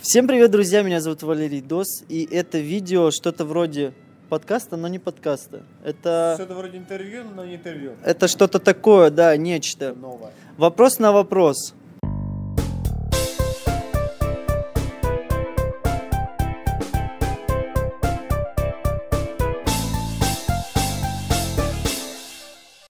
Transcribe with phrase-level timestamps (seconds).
[0.00, 3.92] Всем привет, друзья, меня зовут Валерий Дос, и это видео что-то вроде
[4.28, 5.62] подкаста, но не подкаста.
[5.84, 7.92] Это, Что-то вроде интервью, но не интервью.
[8.04, 9.94] это что-то такое, да, нечто.
[9.94, 10.32] Новое.
[10.56, 11.74] Вопрос на вопрос.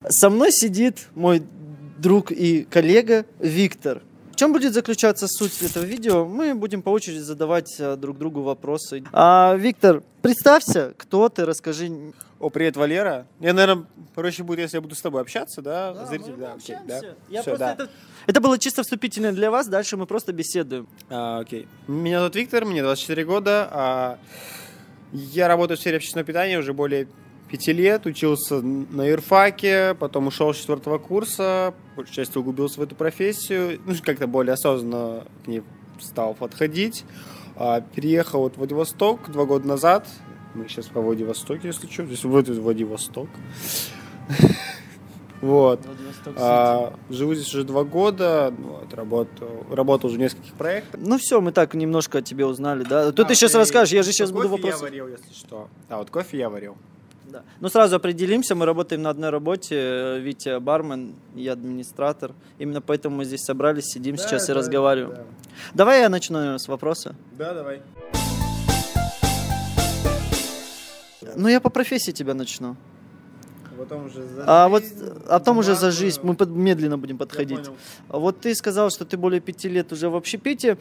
[0.09, 1.43] Со мной сидит мой
[1.99, 4.03] друг и коллега Виктор.
[4.35, 6.25] В чем будет заключаться суть этого видео?
[6.25, 9.05] Мы будем по очереди задавать э, друг другу вопросы.
[9.13, 12.13] А, Виктор, представься, кто ты, расскажи.
[12.41, 13.29] О, привет, Валера.
[13.39, 16.05] Я, наверное, проще будет, если я буду с тобой общаться, да?
[16.07, 17.01] Зритель, мы да, окей, да.
[17.29, 17.73] Я просто да.
[17.75, 17.91] это,
[18.27, 20.89] это было чисто вступительное для вас, дальше мы просто беседуем.
[21.09, 21.69] А, окей.
[21.87, 23.69] Меня зовут Виктор, мне 24 года.
[23.71, 24.19] а,
[25.13, 27.07] я работаю в сфере общественного питания уже более
[27.49, 28.07] пяти лет.
[28.07, 33.81] Учился на юрфаке, потом ушел с четвертого курса, большей частью углубился в эту профессию.
[33.85, 35.63] Ну, как-то более осознанно к ней
[36.01, 37.05] стал подходить.
[37.57, 40.09] А, переехал вот в Владивосток два года назад.
[40.55, 42.05] Мы сейчас по Владивостоке, если что.
[42.05, 43.29] Здесь вот Владивосток.
[45.41, 45.81] Вот.
[46.37, 50.99] А, живу здесь уже два года, ну, вот, работаю, работал уже в нескольких проектах.
[51.05, 53.13] Ну все, мы так немножко о тебе узнали, да?
[53.13, 54.83] Тут ты сейчас расскажешь, я же сейчас буду Кофе я вопросы.
[54.85, 55.69] варил, если что.
[55.91, 56.79] А вот кофе я варил.
[57.35, 57.43] Да.
[57.61, 59.75] Ну сразу определимся, мы работаем на одной работе.
[59.77, 62.31] э, Витя бармен, я администратор.
[62.61, 65.25] Именно поэтому мы здесь собрались, сидим сейчас и разговариваем.
[65.75, 67.17] Давай я начну с вопроса.
[67.37, 67.83] Да, давай.
[71.37, 72.77] Ну я по профессии тебя начну.
[73.77, 74.85] Потом уже за А вот,
[75.29, 77.69] а потом уже за жизнь, мы под- медленно будем подходить.
[78.09, 80.79] А Вот ты сказал, что ты более пяти лет уже в общепите.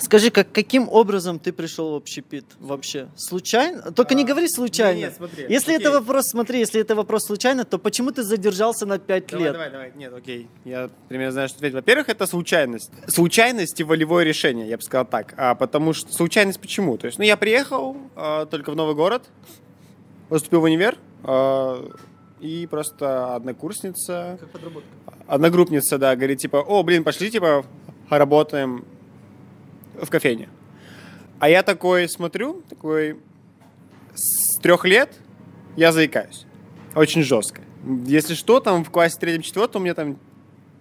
[0.00, 3.08] Скажи, как, каким образом ты пришел в общепит вообще?
[3.16, 3.90] Случайно?
[3.92, 4.98] Только не А, говори случайно.
[4.98, 5.86] нет, смотри, если окей.
[5.86, 9.52] это вопрос, смотри, если это вопрос случайно, то почему ты задержался на пять Давай, лет?
[9.52, 9.92] давай, давай.
[9.96, 10.48] Нет, окей.
[10.64, 11.74] Я примерно знаю, что ответить.
[11.74, 12.90] Во-первых, это случайность.
[13.08, 15.34] Случайность и волевое решение, я бы сказал так.
[15.36, 16.96] А, потому что случайность почему?
[16.98, 19.24] То есть, ну, я приехал а, только в новый город,
[20.28, 21.84] поступил в универ, а,
[22.40, 24.88] и просто однокурсница, Как подработка.
[25.26, 27.64] одногруппница, да, говорит, типа, о, блин, пошли, типа,
[28.10, 28.84] работаем
[30.00, 30.48] в кофейне.
[31.38, 33.16] А я такой смотрю, такой,
[34.14, 35.14] с трех лет
[35.76, 36.46] я заикаюсь.
[36.94, 37.60] Очень жестко.
[38.06, 40.18] Если что, там в классе третьем-четвертом у меня там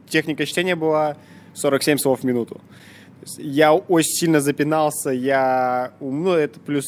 [0.09, 1.17] техника чтения была
[1.53, 2.59] 47 слов в минуту.
[3.37, 5.93] Я очень сильно запинался, я...
[5.99, 6.85] Ну, это плюс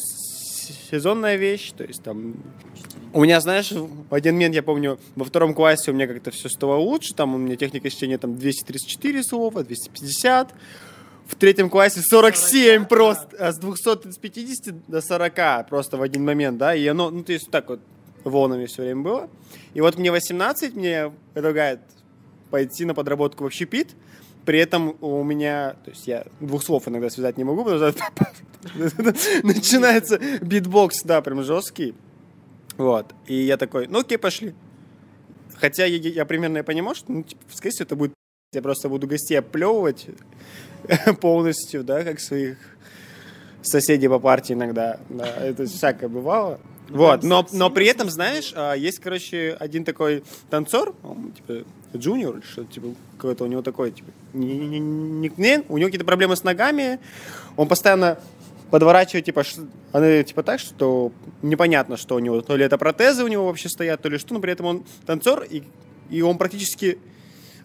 [0.90, 2.34] сезонная вещь, то есть там...
[3.12, 6.48] У меня, знаешь, в один момент, я помню, во втором классе у меня как-то все
[6.48, 10.54] стало лучше, там у меня техника чтения там 234 слова, 250,
[11.30, 16.74] в третьем классе 47 просто, а с 250 до 40 просто в один момент, да,
[16.74, 17.80] и оно, ну, то есть так вот
[18.24, 19.30] волнами все время было.
[19.72, 21.80] И вот мне 18, мне предлагают
[22.50, 23.94] пойти на подработку в общепит,
[24.44, 28.02] при этом у меня, то есть я двух слов иногда связать не могу, потому что
[29.44, 31.94] начинается битбокс, да, прям жесткий.
[32.76, 33.14] Вот.
[33.26, 34.54] И я такой, ну окей, пошли.
[35.54, 38.14] Хотя я, я примерно и понимал, что, ну, типа, скорее всего, это будет...
[38.52, 40.06] Я просто буду гостей оплевывать
[41.20, 42.56] полностью, да, как своих
[43.62, 44.98] соседей по партии иногда.
[45.08, 46.60] Да, это всякое бывало.
[46.88, 51.64] Вот, но, но при этом, знаешь, а, есть, короче, один такой танцор, он, типа,
[51.96, 55.86] джуниор или что-то, типа, какой-то у него такой, типа, ни- ни- ни- никнейм, у него
[55.86, 56.98] какие-то проблемы с ногами,
[57.56, 58.18] он постоянно
[58.72, 59.44] подворачивает, типа,
[59.92, 61.12] она, типа так, что
[61.42, 64.34] непонятно, что у него, то ли это протезы у него вообще стоят, то ли что,
[64.34, 65.62] но при этом он танцор, и,
[66.08, 66.98] и он практически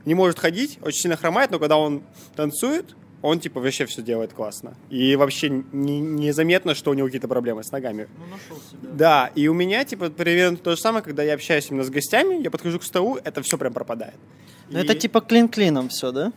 [0.05, 2.03] не может ходить, очень сильно хромает, но когда он
[2.35, 4.75] танцует, он, типа, вообще все делает классно.
[4.89, 8.07] И вообще не- незаметно, что у него какие-то проблемы с ногами.
[8.17, 8.89] Ну, нашел себя.
[8.93, 12.41] Да, и у меня, типа, примерно то же самое, когда я общаюсь именно с гостями,
[12.43, 14.15] я подхожу к столу, это все прям пропадает.
[14.69, 16.31] Ну, И- это типа клин-клином все, да?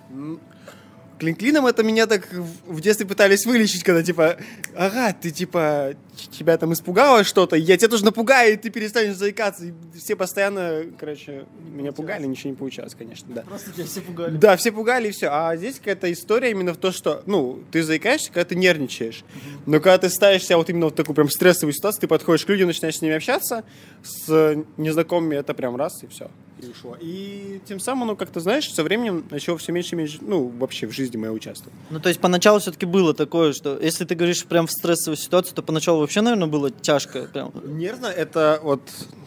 [1.18, 4.38] М, Клин-клином это меня так в детстве пытались вылечить, когда типа,
[4.76, 5.94] ага, ты типа,
[6.30, 9.66] тебя там испугало что-то, я тебя тоже напугаю, и ты перестанешь заикаться.
[9.66, 13.42] И все постоянно, короче, меня пугали, ничего не получалось, конечно, да.
[13.42, 14.36] Просто тебя все пугали.
[14.36, 15.28] Да, все пугали и все.
[15.30, 19.24] А здесь какая-то история именно в то, что, ну, ты заикаешься, когда ты нервничаешь.
[19.66, 22.48] Но когда ты ставишь себя вот именно в такую прям стрессовую ситуацию, ты подходишь к
[22.48, 23.64] людям, начинаешь с ними общаться,
[24.02, 26.30] с незнакомыми это прям раз и все.
[26.60, 26.96] И ушло.
[27.00, 30.86] И тем самым, ну, как-то, знаешь, со временем начало все меньше и меньше, ну, вообще
[30.86, 31.76] в жизни моей участвовать.
[31.90, 35.54] Ну, то есть поначалу все-таки было такое, что если ты говоришь прям в стрессовой ситуации,
[35.54, 37.28] то поначалу вообще, наверное, было тяжко.
[37.32, 37.52] Прям.
[37.64, 38.82] Нервно это вот,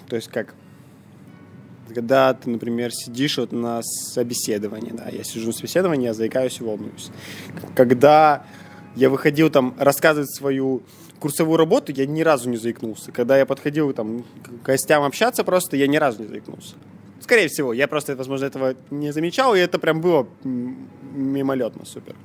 [0.08, 0.54] то есть как,
[1.88, 6.64] когда ты, например, сидишь вот на собеседовании, да, я сижу на собеседовании, я заикаюсь и
[6.64, 7.10] волнуюсь.
[7.76, 8.46] Когда
[8.96, 10.84] я выходил там рассказывать свою
[11.20, 13.12] курсовую работу, я ни разу не заикнулся.
[13.12, 16.76] Когда я подходил там к гостям общаться просто, я ни разу не заикнулся.
[17.22, 22.16] Скорее всего, я просто, возможно, этого не замечал, и это прям было мимолетно супер.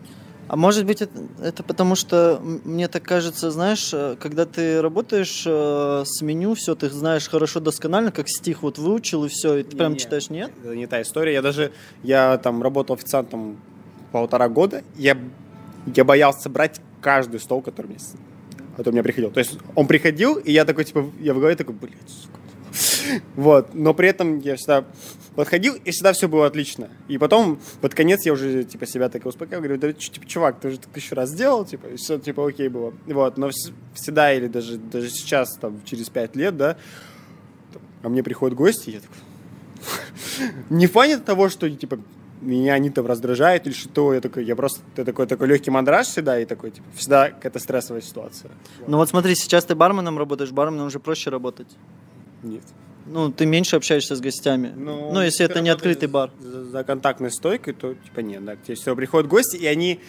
[0.48, 1.12] А может быть, это,
[1.42, 6.76] это потому что мне так кажется, знаешь, э, когда ты работаешь э, с меню, все,
[6.76, 10.00] ты знаешь хорошо досконально, как стих вот выучил и все, и ты прям Не-не.
[10.00, 10.52] читаешь, нет?
[10.62, 11.32] Это не та история.
[11.32, 11.72] Я даже,
[12.04, 13.58] я там работал официантом
[14.12, 14.84] полтора года.
[14.96, 15.18] Я,
[15.94, 17.98] я боялся брать каждый стол, который мне,
[18.76, 19.32] который мне приходил.
[19.32, 22.38] То есть он приходил, и я такой, типа, я в голове такой, блядь, сука.
[23.36, 24.84] Вот, но при этом я всегда
[25.34, 26.88] подходил, и всегда все было отлично.
[27.08, 30.68] И потом, под конец, я уже, типа, себя так успокаивал, говорю, да, типа, чувак, ты
[30.68, 32.94] уже еще раз сделал, типа, и все, типа, окей было.
[33.06, 36.76] Вот, но вс- всегда, или даже, даже сейчас, там, через пять лет, да,
[38.02, 39.16] а мне приходят гости, и я такой,
[40.70, 41.98] не в плане того, что, типа,
[42.40, 46.06] меня они там раздражают или что, я такой, я просто, ты такой, такой легкий мандраж
[46.06, 48.50] всегда, и такой, типа, всегда какая-то стрессовая ситуация.
[48.86, 51.68] Ну вот смотри, сейчас ты барменом работаешь, барменом уже проще работать.
[52.42, 52.62] Нет.
[53.08, 54.72] Ну, ты меньше общаешься с гостями.
[54.76, 56.30] Ну, если это не открытый бар.
[56.40, 60.00] За, за контактной стойкой, то, типа, нет, да, тебе все приходят гости, и они,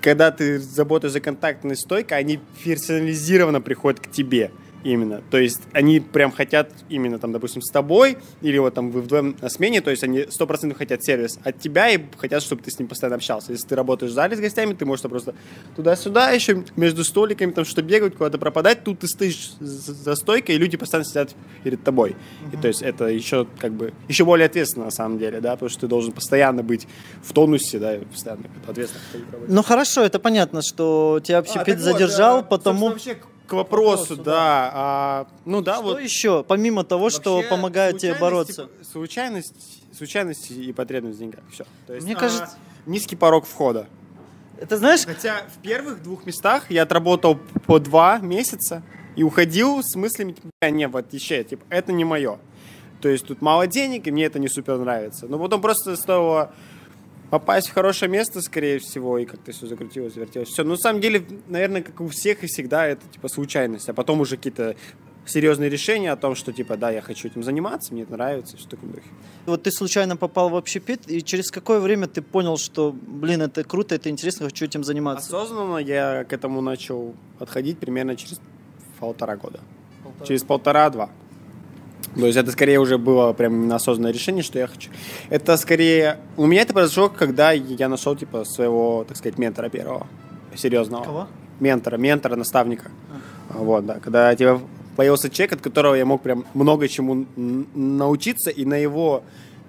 [0.00, 4.50] когда ты работаешь за контактной стойкой, они персонализированно приходят к тебе
[4.84, 5.22] именно.
[5.30, 9.36] То есть они прям хотят именно там, допустим, с тобой, или вот там вы вдвоем
[9.40, 12.70] на смене, то есть они сто процентов хотят сервис от тебя и хотят, чтобы ты
[12.70, 13.52] с ним постоянно общался.
[13.52, 15.34] Если ты работаешь в зале с гостями, ты можешь просто
[15.76, 20.58] туда-сюда еще между столиками там что бегать, куда-то пропадать, тут ты стоишь за стойкой, и
[20.58, 21.34] люди постоянно сидят
[21.64, 22.16] перед тобой.
[22.52, 25.70] И то есть это еще как бы еще более ответственно на самом деле, да, потому
[25.70, 26.86] что ты должен постоянно быть
[27.22, 29.02] в тонусе, да, и постоянно ответственно.
[29.48, 32.88] Ну хорошо, это понятно, что тебя А, так вот, задержал, э, потому...
[32.88, 33.16] вообще
[33.52, 34.70] к вопросу, вопросу, да.
[34.74, 36.00] а, ну да, Что вот.
[36.00, 38.68] еще, помимо того, что Вообще, помогает тебе бороться?
[38.90, 39.54] Случайность,
[39.96, 41.40] случайность и потребность в деньгах.
[41.52, 41.64] Все.
[41.86, 42.56] То есть, Мне а, кажется-
[42.86, 43.86] низкий порог входа.
[44.58, 48.82] Это знаешь, Хотя в первых двух местах я отработал по два месяца
[49.16, 52.38] и уходил с мыслями, типа, «Бля, не, вот еще, типа, это не мое.
[53.00, 55.26] То есть тут мало денег, и мне это не супер нравится.
[55.26, 56.54] Но потом просто стоило
[57.32, 60.50] попасть в хорошее место, скорее всего, и как-то все закрутилось, завертелось.
[60.50, 60.64] Все.
[60.64, 63.88] Но на самом деле, наверное, как у всех и всегда, это типа случайность.
[63.88, 64.76] А потом уже какие-то
[65.24, 68.68] серьезные решения о том, что типа, да, я хочу этим заниматься, мне это нравится, все
[68.68, 69.06] такое духе.
[69.46, 73.64] вот ты случайно попал в общепит, и через какое время ты понял, что, блин, это
[73.64, 75.34] круто, это интересно, хочу этим заниматься?
[75.34, 78.42] Осознанно я к этому начал подходить примерно через
[79.00, 79.60] полтора года.
[80.26, 81.08] Через полтора-два.
[82.14, 84.90] То есть это скорее уже было прям осознанное решение, что я хочу.
[85.30, 86.18] Это скорее...
[86.36, 90.06] У меня это произошло, когда я нашел, типа, своего, так сказать, ментора первого.
[90.54, 91.04] Серьезного.
[91.04, 91.28] Кого?
[91.60, 92.90] Ментора, ментора, наставника.
[93.48, 93.98] Вот, да.
[94.00, 94.60] Когда у тебя
[94.96, 99.22] появился человек, от которого я мог прям много чему научиться, и на его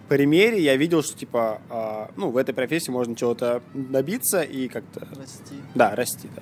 [0.09, 5.07] примере я видел, что, типа, а, ну, в этой профессии можно чего-то добиться и как-то
[5.17, 5.55] Расти.
[5.75, 6.41] да, расти, да.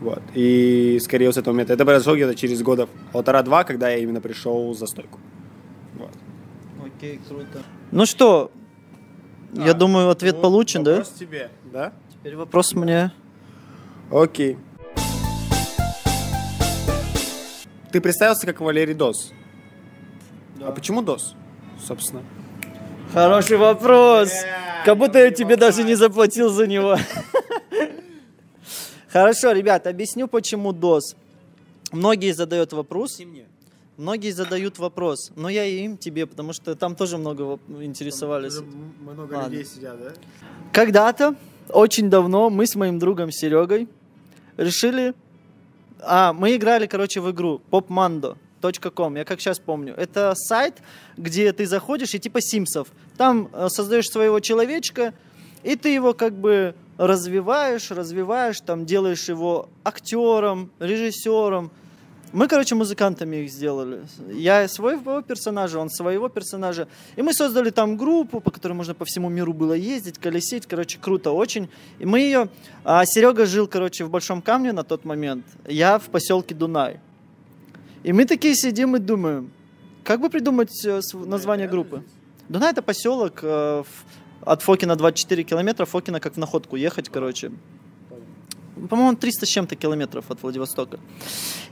[0.00, 0.22] Вот.
[0.34, 1.72] И скорее с этого момента.
[1.72, 5.18] Это произошло где-то через года полтора-два, когда я именно пришел за стойку.
[5.96, 6.10] Вот.
[6.86, 7.62] Окей, круто.
[7.90, 8.50] Ну что,
[9.54, 10.90] я А, думаю, ответ ну, получен, да?
[10.98, 11.92] Вопрос тебе, да?
[12.12, 13.12] Теперь вопрос мне.
[14.12, 14.56] Окей.
[17.90, 19.32] Ты представился как Валерий Дос.
[20.60, 21.34] А почему Дос,
[21.84, 22.22] собственно?
[23.14, 24.28] Хороший вопрос.
[24.28, 25.76] Yeah, Как будто я тебе вопрос.
[25.76, 26.96] даже не заплатил за него.
[29.10, 31.16] Хорошо, ребят, объясню, почему DOS.
[31.92, 33.18] Многие задают вопрос,
[33.96, 38.60] многие задают вопрос, но я и им тебе, потому что там тоже много интересовались.
[39.00, 39.50] много Ладно.
[39.50, 40.12] людей сидят, да?
[40.72, 41.34] Когда-то,
[41.70, 43.88] очень давно, мы с моим другом Серегой
[44.58, 45.14] решили...
[46.00, 49.94] А, мы играли, короче, в игру popmando.com, я как сейчас помню.
[49.96, 50.82] Это сайт,
[51.16, 52.88] где ты заходишь и типа Симсов.
[53.16, 55.12] Там э, создаешь своего человечка,
[55.64, 61.70] и ты его как бы развиваешь, развиваешь, там делаешь его актером, режиссером.
[62.30, 64.02] Мы, короче, музыкантами их сделали.
[64.30, 66.86] Я своего персонажа, он своего персонажа.
[67.16, 70.66] И мы создали там группу, по которой можно по всему миру было ездить, колесить.
[70.66, 71.70] Короче, круто очень.
[71.98, 72.50] И мы ее...
[72.84, 75.46] А Серега жил, короче, в Большом Камне на тот момент.
[75.66, 77.00] Я в поселке Дунай.
[78.02, 79.50] И мы такие сидим и думаем,
[80.04, 82.02] как бы придумать э, название группы?
[82.50, 84.04] Дунай это поселок э, в-
[84.48, 85.84] от Фокина 24 километра.
[85.84, 87.50] Фокина как в находку ехать, короче.
[88.88, 90.98] По-моему, 300 с чем-то километров от Владивостока.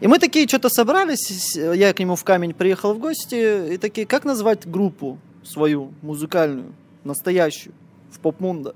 [0.01, 4.07] И мы такие что-то собрались, я к нему в камень приехал в гости, и такие,
[4.07, 7.75] как назвать группу свою, музыкальную, настоящую,
[8.11, 8.75] в поп-мунда?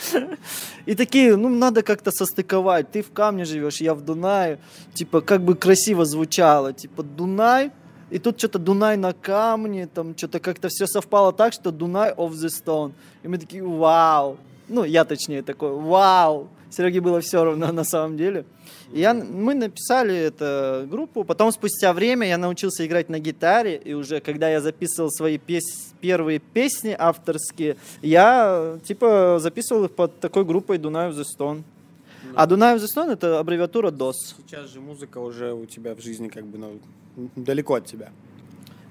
[0.86, 2.90] И такие, ну, надо как-то состыковать.
[2.90, 4.58] Ты в камне живешь, я в Дунае.
[4.94, 6.72] Типа, как бы красиво звучало.
[6.72, 7.70] Типа, Дунай,
[8.10, 12.30] и тут что-то Дунай на камне, там что-то как-то все совпало так, что Дунай of
[12.30, 12.92] the Stone.
[13.22, 14.38] И мы такие, вау.
[14.68, 16.48] Ну, я точнее такой, вау.
[16.70, 18.44] Сереге было все равно на самом деле.
[18.92, 23.92] И я, мы написали эту группу, потом спустя время я научился играть на гитаре, и
[23.92, 25.94] уже когда я записывал свои пес...
[26.00, 31.62] первые песни авторские, я типа записывал их под такой группой Дунаев The Stone.
[32.34, 34.12] А Дунаев The Stone это аббревиатура DOS.
[34.46, 36.78] Сейчас же музыка уже у тебя в жизни как бы ну,
[37.36, 38.10] далеко от тебя.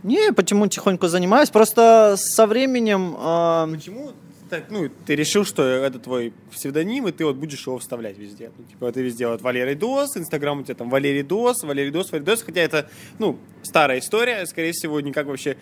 [0.03, 3.15] Не, почему тихонько занимаюсь, просто со временем...
[3.19, 4.11] э, Почему
[4.49, 8.51] так, ну, ты решил, что это твой псевдоним, и ты вот будешь его вставлять везде.
[8.57, 12.11] Ну, типа, ты везде вот Валерий Дос, Инстаграм у тебя там Валерий Дос, Валерий Дос,
[12.11, 15.57] Валерий Дос, хотя это, ну, старая история, скорее всего, никак вообще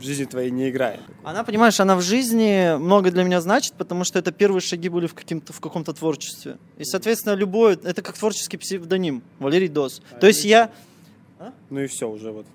[0.00, 1.00] в жизни твоей не играет.
[1.22, 5.06] Она, понимаешь, она в жизни много для меня значит, потому что это первые шаги были
[5.06, 6.56] в, каким-то, в каком-то творчестве.
[6.76, 7.74] И, соответственно, любой...
[7.74, 9.22] Это как творческий псевдоним.
[9.38, 10.02] Валерий Дос.
[10.20, 10.72] То есть я...
[11.70, 12.46] Ну и все уже вот.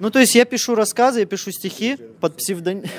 [0.00, 2.84] Ну, то есть я пишу рассказы, я пишу стихи под псевдоним...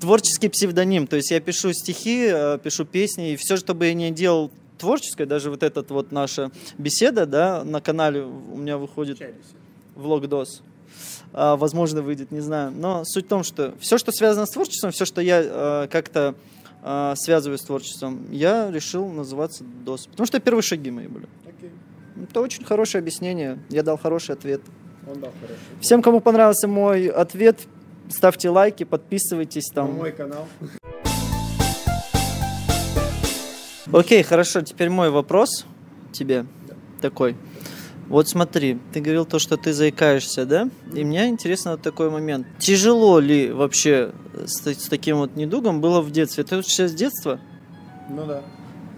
[0.00, 1.06] Творческий псевдоним.
[1.06, 4.50] То есть я пишу стихи, э, пишу песни, и все, что бы я не делал
[4.78, 9.20] творческое, даже вот этот вот наша беседа, да, на канале у меня выходит
[9.94, 10.60] влог DOS.
[11.32, 12.70] А, возможно, выйдет, не знаю.
[12.70, 16.34] Но суть в том, что все, что связано с творчеством, все, что я э, как-то
[16.82, 20.08] э, связываю с творчеством, я решил называться DOS.
[20.10, 21.26] Потому что первые шаги мои были.
[22.22, 23.58] Это очень хорошее объяснение.
[23.68, 24.60] Я дал хороший ответ.
[25.06, 25.60] Он дал хорошо.
[25.80, 27.58] Всем, кому понравился мой ответ,
[28.08, 30.00] ставьте лайки, подписывайтесь там.
[30.16, 30.46] канал.
[33.92, 34.62] Окей, хорошо.
[34.62, 35.66] Теперь мой вопрос
[36.12, 36.46] тебе
[37.00, 37.36] такой.
[38.08, 40.68] Вот смотри, ты говорил то, что ты заикаешься, да?
[40.94, 42.46] И мне интересно вот такой момент.
[42.58, 44.12] Тяжело ли вообще
[44.46, 46.44] с, с таким вот недугом было в детстве?
[46.44, 47.40] Ты сейчас с детства?
[48.10, 48.42] Ну да.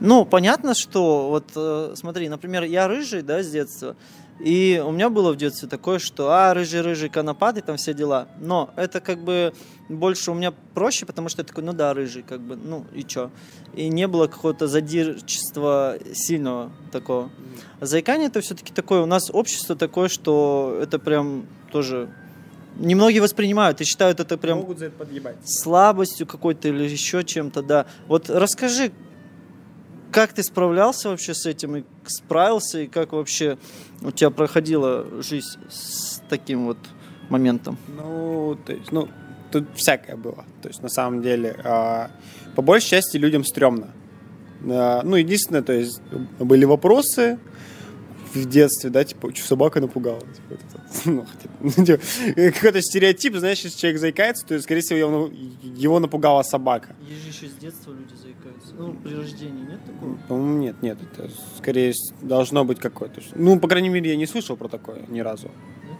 [0.00, 3.96] Ну, понятно, что вот э, смотри, например, я рыжий, да, с детства,
[4.38, 8.28] и у меня было в детстве такое, что а, рыжий-рыжий конопатый, там все дела.
[8.38, 9.54] Но это как бы
[9.88, 13.02] больше у меня проще, потому что я такой, ну да, рыжий, как бы, ну и
[13.02, 13.30] чё.
[13.74, 17.30] И не было какого-то задирчества сильного такого.
[17.80, 22.10] А заикание это все-таки такое, у нас общество такое, что это прям тоже
[22.78, 25.36] немногие воспринимают и считают это прям Могут за это подъебать.
[25.44, 27.86] слабостью какой-то или еще чем-то, да.
[28.06, 28.92] Вот расскажи,
[30.16, 33.58] как ты справлялся вообще с этим и справился, и как вообще
[34.00, 36.78] у тебя проходила жизнь с таким вот
[37.28, 37.76] моментом?
[37.86, 39.10] Ну, то есть, ну,
[39.52, 40.46] тут всякое было.
[40.62, 42.10] То есть, на самом деле, а,
[42.54, 43.90] по большей части людям стрёмно.
[44.64, 46.00] А, ну, единственное, то есть,
[46.38, 47.38] были вопросы
[48.34, 50.20] в детстве, да, типа, собака напугала.
[50.20, 50.60] Типа,
[51.04, 55.30] ну, хотя, ну, типа, какой-то стереотип, знаешь, если человек заикается, то, скорее всего, его,
[55.62, 56.94] его напугала собака.
[57.08, 58.74] Есть же еще с детства люди заикаются.
[58.78, 60.18] Ну, при рождении нет такого?
[60.28, 63.20] По-моему, нет, нет, это скорее должно быть какое-то.
[63.34, 65.50] Ну, по крайней мере, я не слышал про такое ни разу.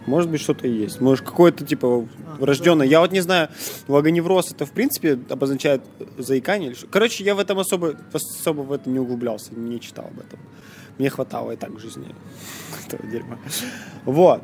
[0.07, 1.01] Может быть, что-то есть.
[1.01, 2.87] Может, какое-то, типа, А, врожденное.
[2.87, 3.49] Я вот не знаю,
[3.87, 5.81] вагоневроз это, в принципе, обозначает
[6.17, 6.87] заикание или что?
[6.87, 10.39] Короче, я в этом особо, особо в это не углублялся, не читал об этом.
[10.97, 12.13] Мне хватало и так в жизни
[12.87, 13.37] этого дерьма.
[14.05, 14.43] Вот.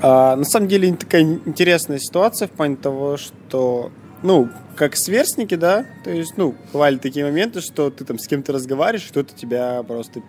[0.00, 3.92] А, на самом деле, такая интересная ситуация в плане того, что,
[4.22, 8.52] ну, как сверстники, да, то есть, ну, бывали такие моменты, что ты там с кем-то
[8.52, 10.22] разговариваешь, кто-то тебя просто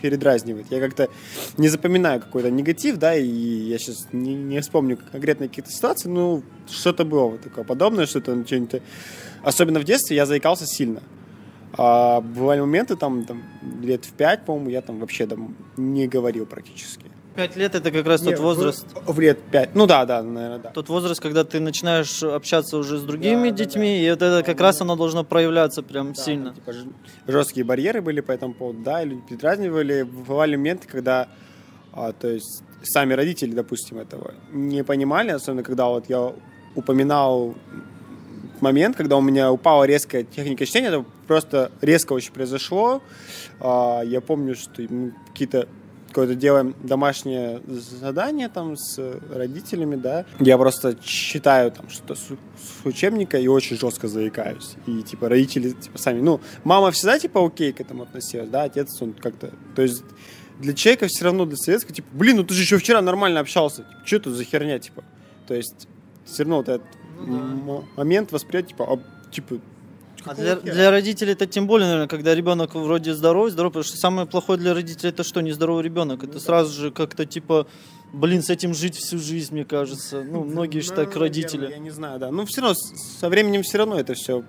[0.00, 0.66] передразнивает.
[0.70, 1.08] Я как-то
[1.56, 6.42] не запоминаю какой-то негатив, да, и я сейчас не, не вспомню конкретно какие-то ситуации, ну,
[6.70, 8.82] что-то было такое подобное, что-то, ну, что-нибудь...
[9.42, 11.02] Особенно в детстве я заикался сильно.
[11.76, 13.42] А бывали моменты, там, там,
[13.82, 17.04] лет в пять, по-моему, я там вообще там не говорил практически.
[17.36, 18.86] Пять лет это как раз Не, тот возраст.
[19.06, 19.74] В, в лет пять.
[19.74, 20.70] Ну да, да, наверное, да.
[20.70, 24.42] Тот возраст, когда ты начинаешь общаться уже с другими Да, да, детьми, и вот это
[24.44, 26.46] как раз оно должно проявляться прям Да, сильно.
[26.46, 26.72] там, типа,
[27.28, 30.02] жесткие барьеры были по этому поводу, да, и люди передразнивали.
[30.02, 31.28] Бывали моменты, когда,
[31.92, 36.32] а, то есть, сами родители, допустим, этого не понимали, особенно когда вот я
[36.74, 37.54] упоминал
[38.62, 43.02] момент, когда у меня упала резкая техника чтения, это просто резко очень произошло.
[43.60, 45.68] А, Я помню, что мы какие-то
[46.08, 48.98] какое-то делаем домашнее задание там с
[49.30, 50.24] родителями, да.
[50.40, 52.28] Я просто читаю там что-то с,
[52.84, 54.74] учебника и очень жестко заикаюсь.
[54.86, 59.00] И типа родители типа сами, ну, мама всегда типа окей к этому относилась, да, отец
[59.00, 60.02] он как-то, то есть
[60.58, 63.82] для человека все равно, для советского, типа, блин, ну ты же еще вчера нормально общался,
[63.84, 65.04] типа, что это за херня, типа.
[65.46, 65.88] То есть
[66.24, 66.86] все равно вот этот
[67.26, 69.56] м- момент восприятия, типа, а, типа,
[70.24, 73.96] А для, для родителей это тем более, наверное, когда ребенок вроде здоров, здоров, потому что
[73.96, 76.22] самое плохое для родителей это что, нездоровый ребенок.
[76.22, 77.66] Ну Это сразу же как-то типа,
[78.12, 80.22] блин, с этим жить всю жизнь, мне кажется.
[80.22, 81.70] Ну, многие же Ну, так родители.
[81.70, 82.30] Я не знаю, да.
[82.30, 84.42] Ну, все равно, со временем все равно это все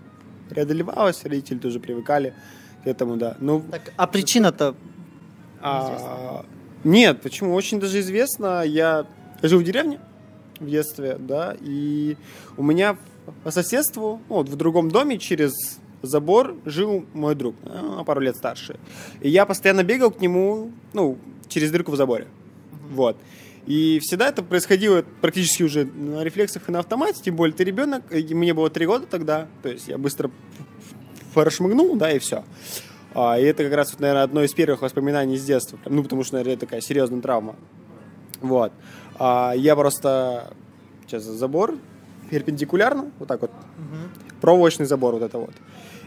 [0.50, 2.34] преодолевалось, родители тоже привыкали
[2.84, 3.38] к этому, да.
[3.40, 4.76] Ну, Так, а причина-то
[5.62, 6.46] а,
[6.84, 7.54] нет, почему?
[7.54, 8.64] Очень даже известно.
[8.64, 9.06] Я
[9.44, 10.00] жил в деревне
[10.60, 12.18] в детстве, да, и
[12.58, 12.98] у меня
[13.44, 15.54] по соседству, ну, вот в другом доме через
[16.02, 18.78] забор жил мой друг, а, пару лет старше.
[19.22, 22.28] И я постоянно бегал к нему, ну, через дырку в заборе.
[22.92, 23.18] Вот.
[23.66, 28.04] И всегда это происходило практически уже на рефлексах и на автомате, тем более ты ребенок,
[28.12, 30.32] и мне было три года тогда, то есть я быстро
[31.34, 32.44] прошмыгнул, да, и все.
[33.14, 36.24] А, и это как раз, вот, наверное, одно из первых воспоминаний с детства, ну, потому
[36.24, 37.56] что, наверное, это такая серьезная травма.
[38.42, 38.72] Вот.
[39.20, 40.54] А, я просто
[41.06, 41.76] сейчас забор
[42.30, 43.52] перпендикулярно, вот так вот,
[44.42, 45.54] проволочный забор вот это вот.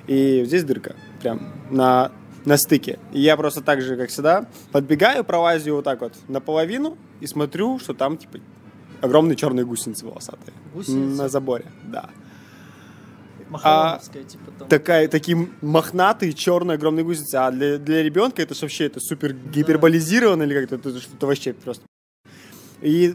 [0.07, 2.11] И здесь дырка, прям на,
[2.45, 2.99] на стыке.
[3.13, 7.79] И я просто так же, как всегда, подбегаю, пролазю вот так вот наполовину и смотрю,
[7.79, 8.39] что там, типа,
[9.01, 10.55] огромные черные гусеницы волосатые.
[10.75, 11.23] Гусеницы?
[11.23, 12.09] На заборе, да.
[13.49, 14.69] Махалоновская, типа там.
[14.69, 17.35] Такая, такие мохнатые, черные, огромные гусеницы.
[17.35, 21.85] А для, для ребенка это вообще это супер гиперболизировано или как-то это что-то вообще просто.
[22.83, 23.15] И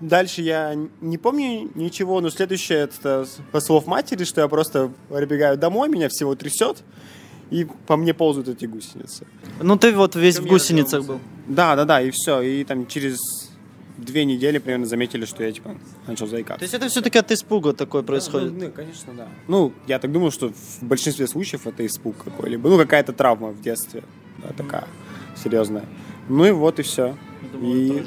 [0.00, 5.58] дальше я не помню ничего, но следующее это по слов матери, что я просто прибегаю
[5.58, 6.84] домой, меня всего трясет,
[7.50, 9.26] и по мне ползают эти гусеницы.
[9.60, 11.20] Ну ты вот весь Ко в гусеницах был.
[11.48, 12.40] Да, да, да, и все.
[12.42, 13.18] И там через
[13.96, 15.74] две недели примерно заметили, что я типа
[16.06, 16.64] начал То заикаться.
[16.64, 18.52] есть это все-таки от испуга такое происходит?
[18.52, 19.26] Ну, ну, конечно, да.
[19.48, 22.68] Ну, я так думаю, что в большинстве случаев это испуг какой-либо.
[22.68, 24.04] Ну, какая-то травма в детстве.
[24.42, 24.86] Да, такая
[25.42, 25.84] серьезная.
[26.28, 27.16] Ну и вот и все.
[27.42, 28.06] Я думаю, И- бывает.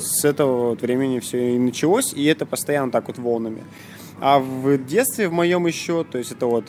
[0.00, 3.62] С этого вот времени все и началось, и это постоянно так вот волнами.
[4.20, 6.64] А в детстве в моем еще, то есть это вот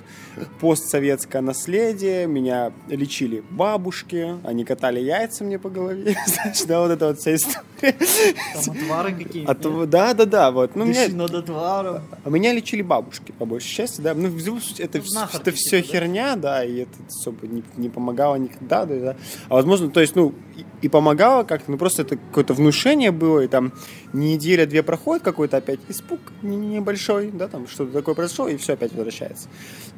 [0.59, 7.07] постсоветское наследие, меня лечили бабушки, они катали яйца мне по голове, знаешь, да, вот это
[7.07, 7.61] вот вся история.
[7.81, 9.55] Там отвары какие-то.
[9.55, 10.75] То- да, да, да, вот.
[10.75, 12.01] Ну, меня, Дыши над отваром.
[12.23, 14.13] а меня лечили бабушки, по большей части, да.
[14.13, 15.99] Ну, в любом случае, это, Ну, это все типа, да?
[15.99, 19.15] херня, да, и это особо не, не помогало никогда, да, да.
[19.49, 23.39] А возможно, то есть, ну, и, и помогало как-то, ну, просто это какое-то внушение было,
[23.41, 23.73] и там
[24.13, 28.93] неделя-две проходит какой-то опять испуг не- небольшой, да, там что-то такое произошло, и все опять
[28.93, 29.47] возвращается.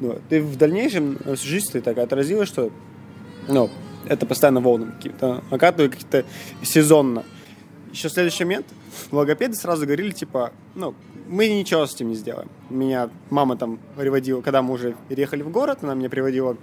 [0.00, 0.22] Ну, вот.
[0.30, 2.70] И в дальнейшем э, жизнь ты так отразилась, что,
[3.48, 3.70] ну,
[4.06, 6.24] это постоянно волнами какие-то накатывают, какие-то
[6.62, 7.24] сезонно.
[7.92, 8.66] Еще следующий момент,
[9.10, 10.94] логопеды сразу говорили, типа, ну,
[11.28, 12.48] мы ничего с этим не сделаем.
[12.68, 16.58] Меня мама там приводила, когда мы уже переехали в город, она меня приводила к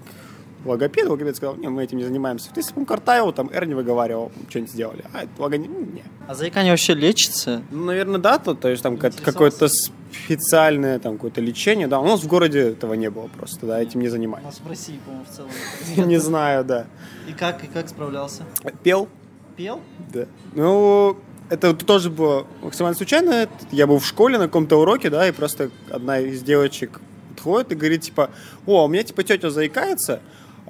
[0.66, 2.50] логопеду, логопед сказал, не, мы этим не занимаемся.
[2.54, 5.06] Ты если бы он картавил, там, не выговаривал, что-нибудь сделали.
[5.14, 6.04] А это логопед, не.
[6.28, 7.64] А заикание вообще лечится?
[7.72, 12.00] Ну, наверное, да, то, то есть там какое-то специальное там какое-то лечение, да.
[12.00, 14.46] У нас в городе этого не было просто, да, этим не У занимались.
[14.46, 15.52] нас в России, по-моему, в целом.
[16.10, 16.88] Не знаю, да.
[17.28, 18.44] И как, и как справлялся?
[18.84, 19.08] Пел,
[19.56, 19.80] Пел?
[20.14, 20.26] Да.
[20.54, 21.18] Ну,
[21.50, 23.48] это тоже было максимально случайно.
[23.72, 27.00] Я был в школе на каком-то уроке, да, и просто одна из девочек
[27.42, 28.30] подходит и говорит, типа,
[28.66, 30.22] о, у меня, типа, тетя заикается,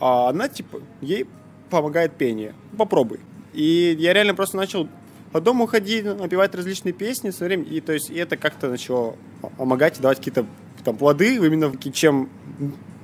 [0.02, 1.28] а она, типа, ей
[1.70, 2.54] помогает пение.
[2.78, 3.20] Попробуй.
[3.54, 4.90] И я реально просто начал
[5.32, 9.16] по дому ходить, напевать различные песни все время, и то есть и это как-то начало
[9.58, 10.46] помогать и давать какие-то
[10.84, 12.30] там плоды, именно чем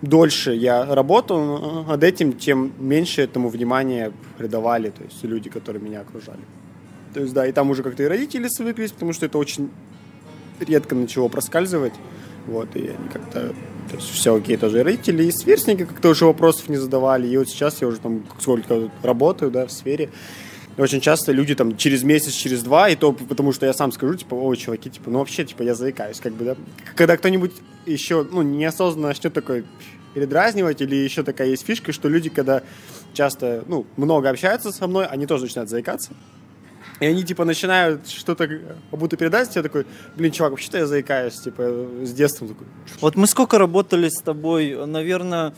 [0.01, 6.01] дольше я работал над этим, тем меньше этому внимания придавали, то есть люди, которые меня
[6.01, 6.41] окружали.
[7.13, 9.69] То есть, да, и там уже как-то и родители свыклись, потому что это очень
[10.59, 11.93] редко начало проскальзывать.
[12.47, 13.53] Вот, и они как-то,
[13.89, 17.27] то есть все окей, тоже родители, и сверстники как-то уже вопросов не задавали.
[17.27, 20.09] И вот сейчас я уже там сколько работаю, да, в сфере.
[20.77, 24.15] Очень часто люди там через месяц, через два, и то потому что я сам скажу,
[24.15, 26.55] типа, ой, чуваки, типа, ну вообще, типа, я заикаюсь, как бы, да.
[26.95, 27.51] Когда кто-нибудь
[27.85, 29.65] еще, ну, неосознанно начнет такой
[30.13, 32.61] передразнивать, или еще такая есть фишка, что люди, когда
[33.13, 36.11] часто, ну, много общаются со мной, они тоже начинают заикаться.
[36.99, 41.35] И они, типа, начинают что-то как будто передать, я такой, блин, чувак, вообще-то я заикаюсь,
[41.35, 42.67] типа, с детства такой.
[43.01, 44.75] Вот мы сколько работали с тобой?
[44.85, 45.53] Наверное,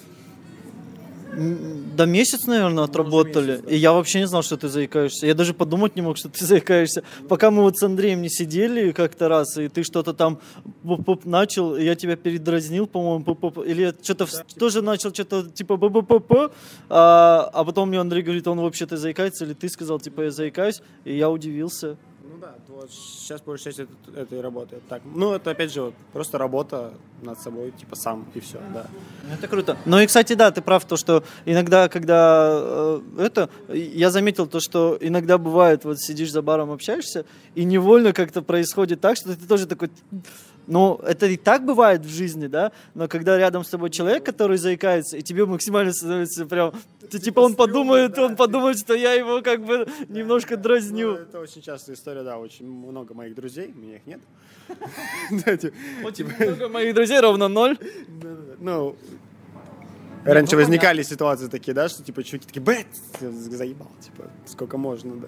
[1.39, 3.51] до месяц, наверное, отработали.
[3.51, 3.71] месяц, да.
[3.71, 5.25] И я вообще не знал, что ты заикаешься.
[5.27, 7.03] Я даже подумать не мог, что ты заикаешься.
[7.27, 10.39] Пока мы вот с Андреем не сидели как-то раз, и ты что-то там
[10.83, 15.43] поп-поп начал, и я тебя передразнил, по-моему, поп-поп, или я что-то в- тоже начал что-то
[15.49, 16.49] типа б-б-п-п,
[16.89, 20.81] а, а потом мне Андрей говорит, он вообще-то заикается, или ты сказал, типа, я заикаюсь,
[21.05, 21.97] и я удивился.
[22.39, 25.01] Да, вот сейчас большая часть это, это и работает так.
[25.13, 28.85] Ну, это опять же вот, просто работа над собой, типа сам и все, да.
[29.27, 29.77] Ну, Это круто.
[29.85, 34.61] Ну и, кстати, да, ты прав, то, что иногда, когда э, это, я заметил то,
[34.61, 37.25] что иногда бывает, вот сидишь за баром, общаешься,
[37.55, 39.89] и невольно как-то происходит так, что ты тоже такой,
[40.65, 44.57] ну, это и так бывает в жизни, да, но когда рядом с тобой человек, который
[44.57, 46.73] заикается, и тебе максимально становится прям,
[47.17, 51.13] типа он подумает, он подумает, что я его как бы немножко Ну, дразню.
[51.13, 54.19] это очень частая история, да, очень много моих друзей, у меня их нет.
[55.59, 55.73] Типа,
[56.05, 57.77] Очень много моих друзей, ровно ноль.
[58.59, 58.95] Ну,
[60.25, 62.85] раньше возникали ситуации такие, да, что типа чуваки такие, блядь,
[63.19, 65.27] заебал, типа, сколько можно, да.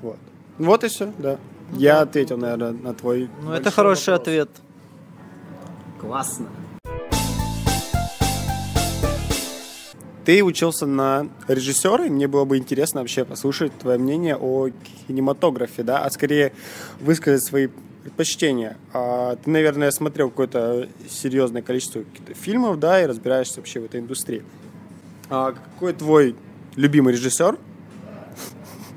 [0.00, 0.18] Вот.
[0.58, 1.38] Вот и все, да.
[1.72, 4.28] Я ответил, наверное, на твой Ну, это хороший вопрос.
[4.28, 4.48] ответ.
[6.00, 6.48] Классно.
[10.24, 14.68] Ты учился на режиссера, и мне было бы интересно вообще послушать твое мнение о
[15.08, 16.52] кинематографе, да, а скорее
[17.00, 17.68] высказать свои
[18.02, 18.76] предпочтения.
[18.92, 22.04] А, ты, наверное, смотрел какое-то серьезное количество
[22.34, 24.42] фильмов, да, и разбираешься вообще в этой индустрии.
[25.28, 26.36] А какой твой
[26.76, 27.58] любимый режиссер?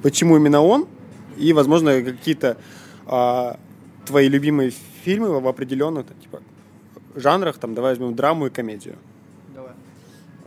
[0.02, 0.88] Почему именно он?
[1.38, 2.58] И, возможно, какие-то
[3.06, 3.60] а,
[4.06, 6.42] твои любимые фильмы в определенных типа,
[7.16, 8.96] жанрах, там, давай возьмем драму и комедию.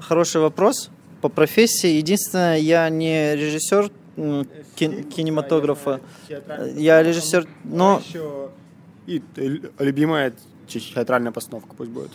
[0.08, 0.90] Хороший вопрос.
[1.20, 3.90] По профессии, единственное, я не режиссер
[4.76, 6.00] кин- кинематографа.
[6.76, 8.00] Я режиссер, но...
[9.06, 9.22] И
[9.78, 10.32] любимая
[10.68, 12.10] театральная постановка пусть будет.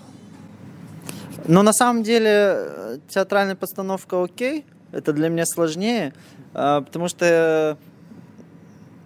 [1.48, 6.14] Но на самом деле театральная постановка окей, это для меня сложнее,
[6.54, 7.78] а, потому что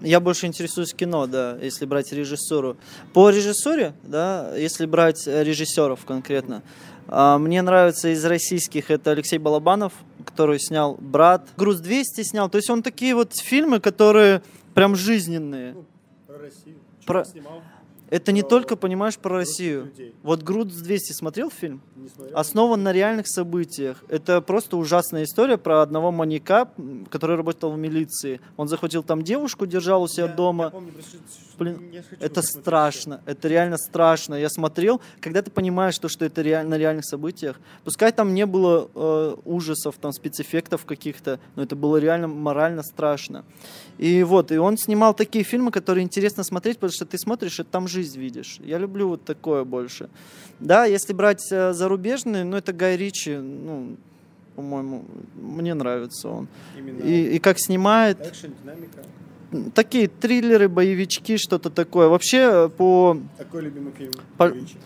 [0.02, 2.78] я больше интересуюсь кино, да, если брать режиссуру.
[3.14, 9.94] По режиссуре, да, если брать режиссеров конкретно, а, мне нравится из российских это Алексей Балабанов,
[10.26, 11.48] который снял «Брат».
[11.58, 12.50] «Груз 200» снял.
[12.50, 14.42] То есть он такие вот фильмы, которые
[14.74, 15.74] прям жизненные.
[15.74, 15.86] Ну,
[16.28, 16.78] про Россию.
[17.06, 17.26] Про...
[17.26, 17.62] снимал?
[18.16, 19.92] Это не только, понимаешь, про Россию.
[20.24, 21.82] Вот «Груз 200» смотрел фильм?
[21.98, 22.38] Не смотрел.
[22.38, 24.06] Основан на реальных событиях.
[24.08, 26.70] Это просто ужасная история про одного маньяка,
[27.10, 28.40] который работал в милиции.
[28.56, 30.64] Он захватил там девушку, держал у себя я, дома.
[30.64, 30.94] Я помню,
[31.58, 34.36] Блин, это страшно, это реально страшно.
[34.36, 37.60] Я смотрел, когда ты понимаешь, что, что это реаль, на реальных событиях.
[37.84, 43.46] Пускай там не было э, ужасов, там спецэффектов каких-то, но это было реально морально страшно.
[43.98, 47.64] И вот, и он снимал такие фильмы, которые интересно смотреть, потому что ты смотришь, и
[47.64, 48.60] там жизнь видишь.
[48.64, 50.10] Я люблю вот такое больше.
[50.60, 53.98] Да, если брать э, зарубежные, ну это Гай Ричи, ну,
[54.56, 56.48] по-моему, мне нравится он.
[56.78, 58.20] Именно и, и как снимает.
[58.22, 59.02] Экшен, динамика
[59.74, 62.08] такие триллеры, боевички, что-то такое.
[62.08, 63.18] Вообще по...
[63.38, 64.50] Какой любимый фильм по...
[64.50, 64.78] Ричи?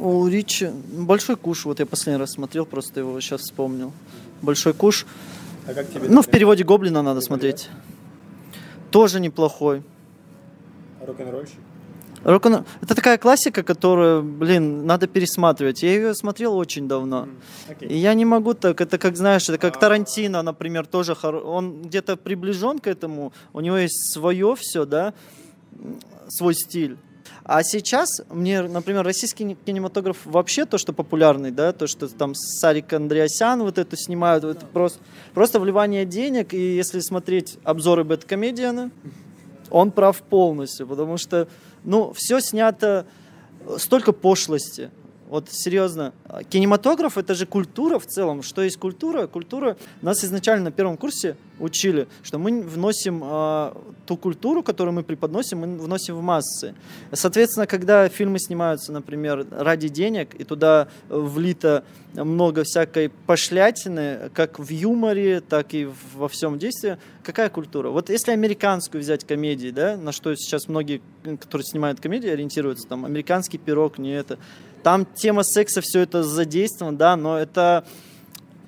[0.00, 3.92] У Ричи Большой куш, вот я последний раз смотрел, просто его сейчас вспомнил.
[4.42, 5.06] Большой куш.
[5.66, 6.08] А как тебе?
[6.08, 7.68] Ну, в переводе Гоблина надо смотреть.
[8.90, 9.82] Тоже неплохой.
[11.00, 11.58] Рок-н-ролльщик?
[12.24, 15.82] Рок Это такая классика, которую, блин, надо пересматривать.
[15.82, 17.26] Я ее смотрел очень давно.
[17.26, 17.86] Mm, okay.
[17.88, 19.78] И я не могу так, это как, знаешь, это как а.
[19.78, 25.14] Тарантино, например, тоже, он где-то приближен к этому, у него есть свое все, да,
[26.28, 26.96] свой стиль.
[27.46, 32.92] А сейчас мне, например, российский кинематограф вообще то, что популярный, да, то, что там Сарик
[32.94, 34.98] Андреасян вот это снимают, вот просто,
[35.34, 38.90] просто вливание денег, и если смотреть обзоры Бэткомедиана,
[39.70, 41.48] он прав полностью, потому что
[41.84, 43.06] ну, все снято,
[43.66, 44.90] э, столько пошлости.
[45.34, 46.12] Вот серьезно,
[46.48, 48.44] кинематограф это же культура в целом.
[48.44, 49.26] Что есть культура?
[49.26, 53.72] Культура нас изначально на первом курсе учили, что мы вносим э,
[54.06, 56.76] ту культуру, которую мы преподносим, мы вносим в массы.
[57.12, 61.82] Соответственно, когда фильмы снимаются, например, ради денег, и туда влито
[62.14, 67.88] много всякой пошлятины, как в юморе, так и во всем действии, какая культура?
[67.88, 73.04] Вот если американскую взять комедии, да, на что сейчас многие, которые снимают комедии, ориентируются, там,
[73.04, 74.38] американский пирог, не это.
[74.84, 77.84] Там тема секса, все это задействовано, да, но это...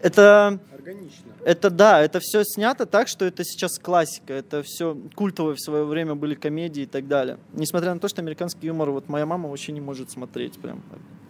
[0.00, 0.58] Это...
[0.72, 1.26] Органично.
[1.44, 5.84] Это да, это все снято так, что это сейчас классика, это все культовые в свое
[5.84, 7.38] время были комедии и так далее.
[7.52, 10.82] Несмотря на то, что американский юмор, вот моя мама вообще не может смотреть прям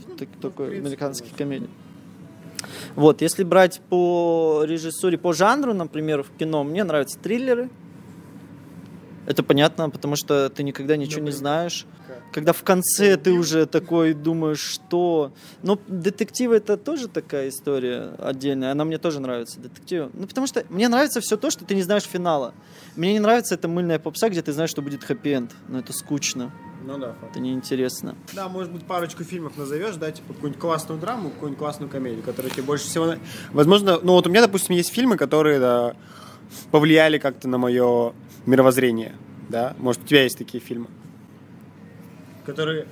[0.07, 1.69] ну, такой американский комедий.
[2.95, 7.71] Вот, если брать по режиссуре, по жанру, например, в кино, мне нравятся триллеры.
[9.27, 11.87] Это понятно, потому что ты никогда ничего не знаешь
[12.33, 15.33] когда в конце ты уже такой думаешь, что...
[15.63, 20.11] Но детективы это тоже такая история отдельная, она мне тоже нравится, детективы.
[20.13, 22.53] Ну, потому что мне нравится все то, что ты не знаешь финала.
[22.95, 26.53] Мне не нравится эта мыльная попса, где ты знаешь, что будет хэппи-энд, но это скучно.
[26.85, 27.33] Ну да, факт.
[27.33, 28.15] Это неинтересно.
[28.33, 32.53] Да, может быть, парочку фильмов назовешь, да, типа какую-нибудь классную драму, какую-нибудь классную комедию, которая
[32.53, 33.15] тебе больше всего...
[33.53, 35.97] Возможно, ну вот у меня, допустим, есть фильмы, которые, да,
[36.71, 38.13] повлияли как-то на мое
[38.47, 39.15] мировоззрение,
[39.49, 39.75] да?
[39.79, 40.87] Может, у тебя есть такие фильмы?
[42.47, 42.87] которые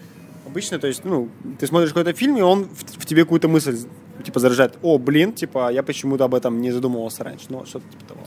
[0.46, 3.78] обычно, то есть, ну, ты смотришь какой-то фильм, и он в, в тебе какую-то мысль,
[4.24, 4.74] типа, заражает.
[4.82, 7.46] О, блин, типа, я почему-то об этом не задумывался раньше.
[7.48, 8.20] Ну, что-то типа того.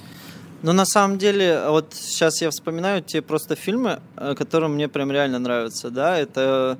[0.63, 5.12] Ну, на самом деле, вот сейчас я вспоминаю те просто фильмы, э, которые мне прям
[5.12, 6.80] реально нравятся, да, это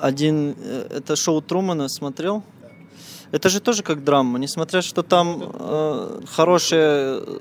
[0.00, 2.44] один, э, это шоу Трумана смотрел,
[3.32, 7.38] это же тоже как драма, несмотря что там э, хорошая э,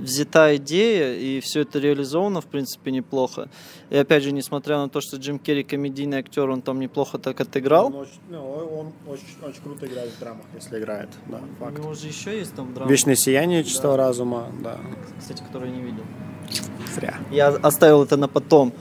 [0.00, 3.48] взята идея и все это реализовано в принципе неплохо.
[3.90, 7.40] И опять же, несмотря на то, что Джим Керри комедийный актер, он там неплохо так
[7.40, 7.86] отыграл.
[7.86, 11.78] Он очень, ну, он очень, очень круто играет в драмах, если играет, да, факт.
[11.78, 12.88] У него же еще есть там драма.
[12.88, 14.04] Вечное сияние чистого да.
[14.04, 14.78] разума, да.
[15.18, 16.04] Кстати, который я не видел.
[16.94, 17.16] Зря.
[17.32, 18.72] Я оставил это на потом.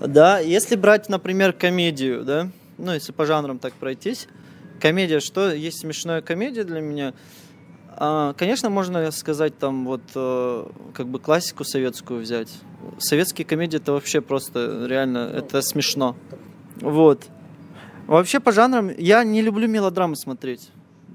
[0.00, 4.28] Да, если брать, например, комедию, да, ну, если по жанрам так пройтись,
[4.80, 7.14] комедия, что есть смешная комедия для меня?
[8.02, 12.50] А, конечно, можно сказать там вот э, как бы классику советскую взять.
[12.98, 16.16] Советские комедии это вообще просто реально, это смешно.
[16.80, 17.28] Вот.
[18.06, 20.70] Вообще по жанрам я не люблю мелодрамы смотреть.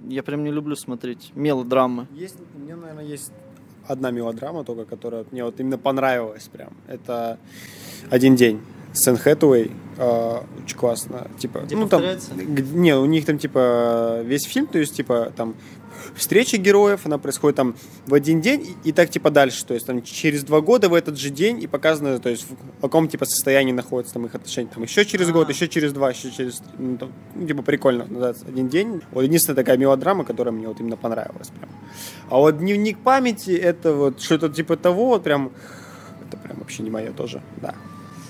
[0.08, 2.08] Я прям не люблю смотреть мелодрамы.
[2.12, 3.32] Есть, у меня, наверное, есть
[3.88, 6.74] одна мелодрама только, которая мне вот именно понравилась прям.
[6.88, 7.40] Это
[8.10, 8.62] «Один день».
[8.96, 11.28] Сэн Хэтуэй, э, очень классно.
[11.38, 12.02] Типа, Где ну, там,
[12.74, 15.56] не, у них там типа весь фильм, то есть типа там
[16.16, 19.86] встреча героев, она происходит там в один день и, и так типа дальше, то есть
[19.86, 23.26] там через два года в этот же день и показано, то есть в каком типа
[23.26, 25.52] состоянии находятся там их отношения, там еще через год, А.
[25.52, 29.02] еще через два, еще через, ну, там, ну, типа прикольно, называется один день.
[29.12, 31.70] Вот единственная такая мелодрама, которая мне вот именно понравилась прям.
[32.30, 35.52] А вот дневник памяти это вот что-то типа того, вот прям
[36.28, 37.76] это прям вообще не мое тоже, да.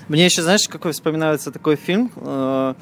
[0.08, 2.10] Мне еще, знаешь, какой вспоминается такой фильм?
[2.16, 2.74] Э,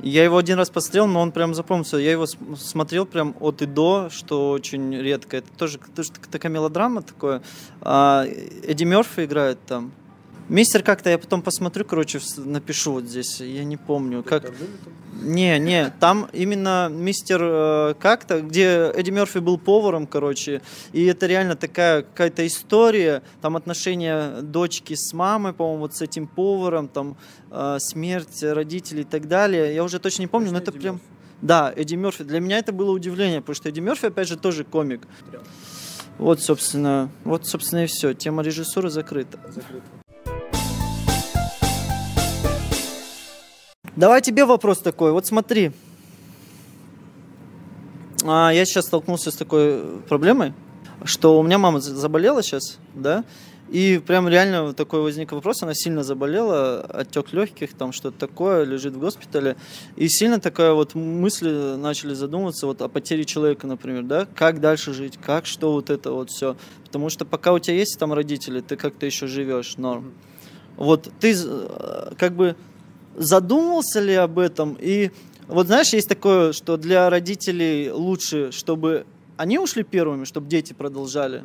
[0.00, 1.96] Я его один раз посмотрел, но он прям запомнился.
[1.96, 5.38] Я его см- смотрел прям от и до, что очень редко.
[5.38, 7.42] Это тоже, тоже так- такая мелодрама такое.
[7.80, 8.24] А,
[8.62, 9.90] Эдди Мерфи играет там.
[10.48, 13.40] Мистер как-то я потом посмотрю, короче, напишу вот здесь.
[13.40, 14.22] Я не помню.
[14.22, 14.44] Как...
[15.20, 21.26] Не, не, там именно мистер э, как-то, где Эдди Мерфи был поваром, короче, и это
[21.26, 27.16] реально такая какая-то история, там отношения дочки с мамой, по-моему, вот с этим поваром, там
[27.50, 29.74] э, смерть родителей и так далее.
[29.74, 31.00] Я уже точно не помню, но это прям...
[31.42, 32.24] Да, Эдди Мерфи.
[32.24, 35.02] Для меня это было удивление, потому что Эдди Мерфи, опять же, тоже комик.
[36.18, 38.12] Вот, собственно, вот, собственно, и все.
[38.12, 39.38] Тема режиссуры закрыта.
[43.98, 45.10] Давай тебе вопрос такой.
[45.10, 45.72] Вот смотри.
[48.24, 50.52] А, я сейчас столкнулся с такой проблемой,
[51.02, 53.24] что у меня мама за- заболела сейчас, да,
[53.68, 58.94] и прям реально такой возник вопрос, она сильно заболела, отек легких, там что-то такое, лежит
[58.94, 59.56] в госпитале,
[59.96, 64.92] и сильно такая вот мысли начали задумываться вот о потере человека, например, да, как дальше
[64.92, 68.60] жить, как, что вот это вот все, потому что пока у тебя есть там родители,
[68.60, 70.12] ты как-то еще живешь, норм.
[70.76, 72.54] Вот ты э, как бы
[73.18, 74.76] задумывался ли об этом?
[74.80, 75.10] И
[75.46, 81.44] вот знаешь, есть такое, что для родителей лучше, чтобы они ушли первыми, чтобы дети продолжали.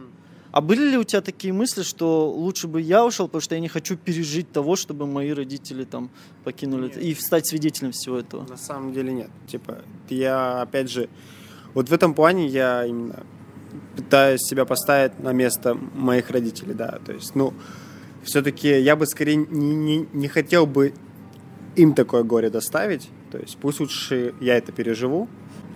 [0.52, 3.62] А были ли у тебя такие мысли, что лучше бы я ушел, потому что я
[3.62, 6.12] не хочу пережить того, чтобы мои родители там
[6.44, 6.98] покинули Нет.
[6.98, 8.48] и стать свидетелем всего этого?
[8.48, 9.32] На самом деле нет.
[9.48, 11.10] Типа, я, опять же,
[11.74, 13.24] вот в этом плане я именно
[13.96, 17.00] пытаюсь себя поставить на место моих родителей, да.
[17.04, 17.56] То есть, ну,
[18.24, 20.94] все-таки я бы скорее не, не, не хотел бы
[21.76, 23.10] им такое горе доставить.
[23.32, 25.28] То есть, пусть лучше я это переживу.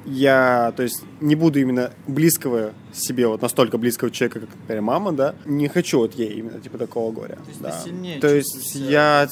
[0.06, 5.12] Я, то есть, не буду именно близкого себе, вот настолько близкого человека, как, например, мама,
[5.12, 7.36] да, не хочу вот ей именно, типа, такого горя.
[7.36, 7.82] То есть да.
[7.84, 9.28] сильнее То есть, я,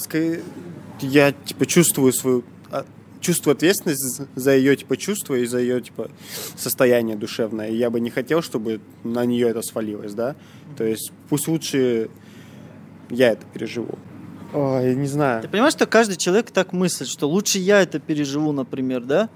[1.00, 2.86] я, типа, чувствую свою а,
[3.22, 6.12] чувствую ответственность за ее типа чувства и за ее типа
[6.56, 7.70] состояние душевное.
[7.70, 10.36] И я бы не хотел, чтобы на нее это свалилось, да.
[10.78, 12.10] То есть пусть лучше
[13.10, 13.98] я это переживу.
[14.56, 15.42] Ой, не знаю.
[15.42, 19.30] Ты понимаешь, что каждый человек так мыслит, что лучше я это переживу, например, да?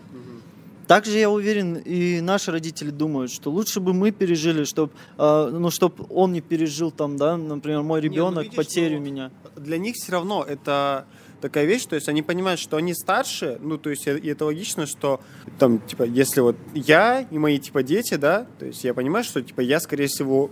[0.88, 6.08] Также я уверен, и наши родители думают, что лучше бы мы пережили, чтобы, ну, чтобы
[6.10, 9.32] он не пережил там, да, например, мой Не, ну, ребенок видишь, потерю ну, меня.
[9.56, 11.06] Для них все равно это
[11.42, 14.88] такая вещь, то есть они понимают, что они старше, ну, то есть и это логично,
[14.88, 15.22] что
[15.60, 19.44] там, типа, если вот я и мои, типа, дети, да, то есть я понимаю, что,
[19.44, 20.50] типа, я, скорее всего,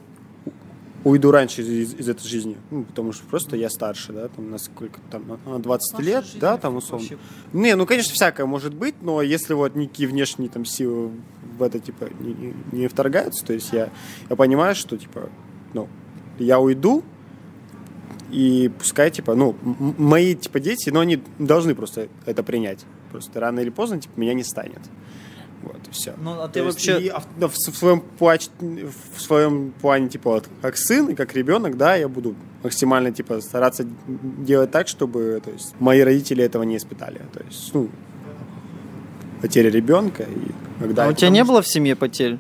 [1.07, 4.57] уйду раньше из, из- этой жизни, ну, потому что просто я старше, да, там, на
[4.57, 7.05] сколько, там, на 20 лет, да, там, условно.
[7.53, 11.11] Не, ну, конечно, всякое может быть, но если вот никакие внешние там силы
[11.57, 13.89] в это, типа, не, не- вторгаются, то есть я,
[14.29, 15.29] я понимаю, что, типа,
[15.73, 15.87] ну,
[16.39, 17.03] я уйду,
[18.31, 19.55] и пускай, типа, ну,
[19.97, 22.85] мои, типа, дети, но они должны просто это принять.
[23.11, 24.81] Просто рано или поздно, типа, меня не станет.
[25.73, 26.13] Вот, и все.
[26.21, 28.49] Ну, а ты вообще- И, а в, да, в своем, плач-
[29.15, 33.41] в своем плане, типа, вот, как сын и как ребенок, да, я буду максимально, типа,
[33.41, 37.21] стараться делать так, чтобы, то есть, мои родители этого не испытали.
[37.34, 37.89] То есть, ну,
[39.41, 41.06] потеря ребенка и когда...
[41.06, 42.38] а у тебя не было в семье потерь?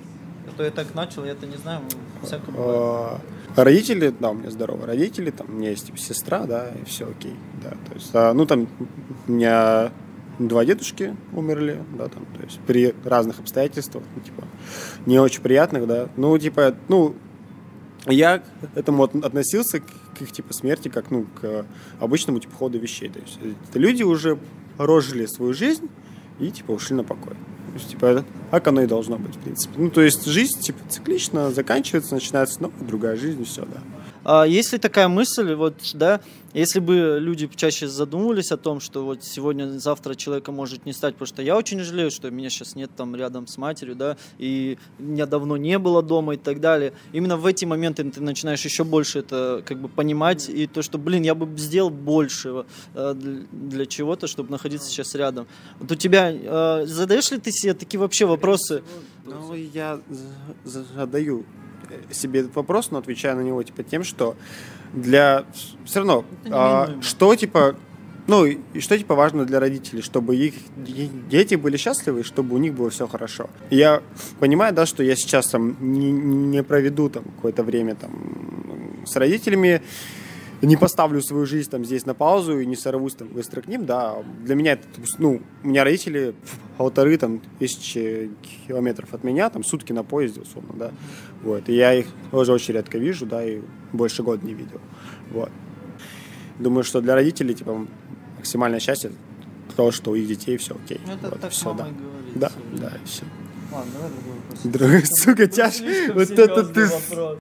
[0.47, 1.81] А то я так начал, я это не знаю,
[2.23, 2.75] всякое бывает.
[2.75, 3.21] А,
[3.55, 7.07] Родители, да, у меня здоровые родители, там, у меня есть типа, сестра, да, и все
[7.09, 8.67] окей, да, то есть, а, ну, там,
[9.27, 9.91] у меня
[10.39, 14.43] два дедушки умерли, да, там, то есть, при разных обстоятельствах, ну, типа,
[15.05, 17.15] не очень приятных, да, ну, типа, ну,
[18.05, 18.43] я к
[18.75, 21.65] этому от- относился к их, типа, смерти, как, ну, к
[21.99, 24.37] обычному, типа, ходу вещей, то есть, это люди уже
[24.77, 25.89] прожили свою жизнь
[26.39, 27.33] и, типа, ушли на покой.
[27.33, 29.73] То есть, типа, как оно и должно быть, в принципе.
[29.77, 33.81] Ну, то есть, жизнь, типа, циклично заканчивается, начинается новая, другая жизнь, и все, да.
[34.27, 36.19] А, есть ли такая мысль, вот, да,
[36.53, 41.13] если бы люди чаще задумывались о том, что вот сегодня, завтра человека может не стать,
[41.13, 44.77] потому что я очень жалею, что меня сейчас нет там рядом с матерью, да, и
[44.99, 46.91] меня давно не было дома и так далее.
[47.13, 50.97] Именно в эти моменты ты начинаешь еще больше это как бы понимать, и то, что,
[50.97, 55.47] блин, я бы сделал больше э, для чего-то, чтобы находиться сейчас рядом.
[55.79, 58.83] Вот у тебя, э, задаешь ли ты себе такие вообще вопросы?
[59.23, 60.01] Ну, я
[60.65, 61.45] задаю
[62.11, 64.35] себе этот вопрос, но отвечаю на него типа тем, что
[64.93, 65.45] для
[65.85, 67.75] все равно а, что типа
[68.27, 72.73] ну и что типа важно для родителей, чтобы их дети были счастливы, чтобы у них
[72.73, 73.49] было все хорошо.
[73.69, 74.01] Я
[74.39, 79.81] понимаю, да, что я сейчас там не, не проведу там какое-то время там с родителями,
[80.65, 83.85] не поставлю свою жизнь там здесь на паузу и не сорвусь там быстро к ним,
[83.85, 84.83] да, для меня это,
[85.17, 86.33] ну, у меня родители
[86.77, 88.31] полторы там тысячи
[88.67, 90.91] километров от меня, там сутки на поезде, условно, да,
[91.43, 93.61] вот, и я их тоже очень редко вижу, да, и
[93.93, 94.81] больше года не видел,
[95.31, 95.51] вот.
[96.59, 97.85] Думаю, что для родителей, типа,
[98.37, 99.11] максимальное счастье
[99.75, 100.99] то, что у их детей все окей.
[101.05, 101.87] Ну, это вот, так все, да.
[101.87, 102.33] и говорит.
[102.35, 103.05] Да, да, время.
[103.05, 103.23] все.
[103.71, 104.61] Ладно, давай другой вопрос.
[104.63, 106.87] Другой, сука, тяж, Слишком вот это ты...
[106.87, 107.37] вопрос.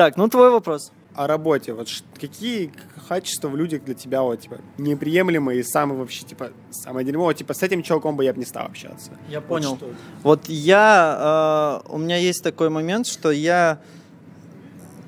[0.00, 0.92] Так, ну твой вопрос.
[1.14, 1.74] о работе.
[1.74, 2.72] Вот какие
[3.06, 7.52] качества в людях для тебя вот, типа, неприемлемые и самые вообще, типа, самое дерьмовое, типа,
[7.52, 9.10] с этим чуваком бы я бы не стал общаться.
[9.28, 9.76] Я Вот понял.
[9.76, 9.90] что?
[10.22, 13.78] Вот я, э, у меня есть такой момент, что я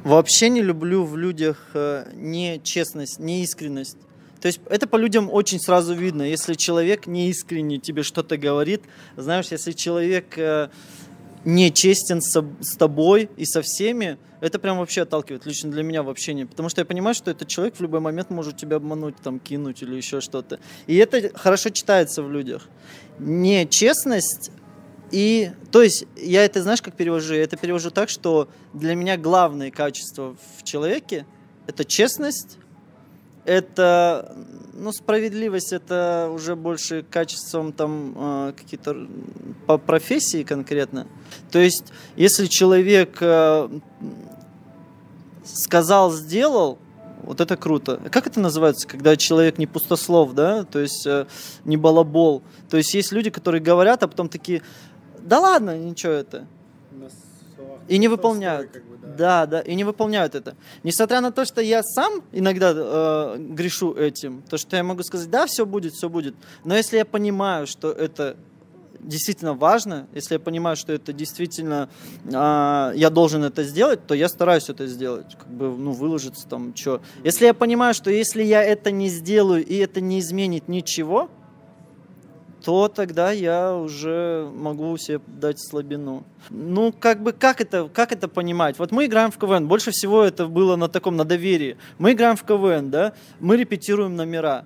[0.04, 3.96] вообще не люблю в людях э, нечестность, неискренность.
[4.42, 6.22] То есть это по людям очень сразу видно.
[6.22, 8.82] Если человек неискренне тебе что-то говорит,
[9.16, 10.68] знаешь, если человек э,
[11.44, 16.08] нечестен с, с тобой и со всеми, это прям вообще отталкивает лично для меня в
[16.08, 16.44] общении.
[16.44, 19.82] Потому что я понимаю, что этот человек в любой момент может тебя обмануть, там, кинуть
[19.82, 20.58] или еще что-то.
[20.86, 22.68] И это хорошо читается в людях.
[23.18, 24.50] Нечестность
[25.12, 27.34] и, то есть, я это, знаешь, как перевожу?
[27.34, 31.26] Я это перевожу так, что для меня главные качества в человеке–
[31.66, 32.56] это честность,
[33.44, 34.36] это,
[34.72, 39.08] ну, справедливость, это уже больше качеством там э, какие-то
[39.66, 41.06] по профессии конкретно.
[41.50, 43.68] То есть, если человек э,
[45.44, 46.78] сказал, сделал,
[47.22, 48.00] вот это круто.
[48.10, 51.26] Как это называется, когда человек не пустослов, да, то есть э,
[51.64, 52.42] не балабол.
[52.68, 54.62] То есть есть люди, которые говорят, а потом такие,
[55.20, 56.46] да ладно, ничего это.
[57.88, 58.82] И не выполняют.
[59.16, 60.56] Да, да, и не выполняют это.
[60.82, 65.30] Несмотря на то, что я сам иногда э, грешу этим, то что я могу сказать,
[65.30, 66.34] да, все будет, все будет.
[66.64, 68.36] Но если я понимаю, что это
[69.02, 71.90] действительно важно, если я понимаю, что это действительно
[72.32, 76.74] а, я должен это сделать, то я стараюсь это сделать, как бы, ну, выложиться там,
[76.74, 77.02] что.
[77.24, 81.30] Если я понимаю, что если я это не сделаю и это не изменит ничего,
[82.62, 86.24] то тогда я уже могу себе дать слабину.
[86.50, 88.78] Ну, как бы, как это, как это понимать?
[88.78, 91.76] Вот мы играем в КВН, больше всего это было на таком, на доверии.
[91.98, 94.64] Мы играем в КВН, да, мы репетируем номера.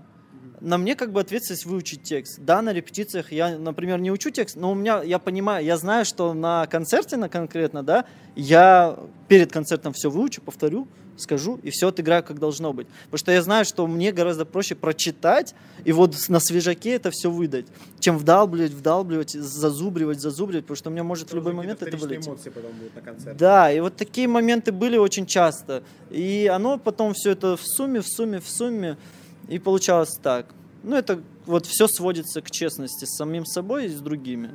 [0.61, 2.39] На мне как бы ответственность выучить текст.
[2.41, 6.05] Да, на репетициях я, например, не учу текст, но у меня, я понимаю, я знаю,
[6.05, 11.89] что на концерте на конкретно, да, я перед концертом все выучу, повторю, скажу и все
[11.89, 12.87] отыграю, как должно быть.
[13.05, 17.31] Потому что я знаю, что мне гораздо проще прочитать и вот на свежаке это все
[17.31, 17.67] выдать,
[18.01, 22.27] чем вдалбливать, вдалбливать, зазубривать, зазубривать, потому что у меня может в любой момент это вылететь.
[22.27, 23.39] эмоции потом будут на концерте.
[23.39, 25.83] Да, и вот такие моменты были очень часто.
[26.11, 28.97] И оно потом все это в сумме, в сумме, в сумме,
[29.49, 30.47] и получалось так.
[30.83, 34.51] Ну, это вот все сводится к честности с самим собой и с другими.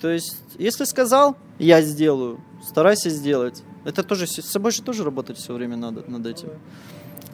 [0.00, 3.62] То есть, если сказал, я сделаю, старайся сделать.
[3.84, 6.50] Это тоже, с собой же тоже работать все время надо над этим.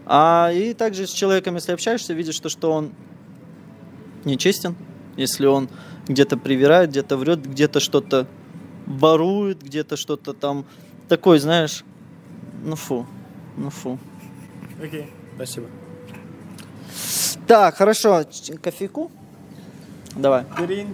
[0.06, 2.92] А и также с человеком, если общаешься, видишь, что, что он
[4.24, 4.74] нечестен,
[5.16, 5.68] если он
[6.06, 8.26] где-то привирает, где-то врет, где-то что-то
[8.86, 10.64] ворует, где-то что-то там
[11.08, 11.84] такой, знаешь,
[12.64, 13.06] ну фу,
[13.56, 13.98] ну фу.
[14.82, 15.66] Окей, спасибо.
[17.46, 18.24] Так, хорошо,
[18.62, 19.10] кофейку?
[20.16, 20.44] Давай.
[20.58, 20.88] Грин.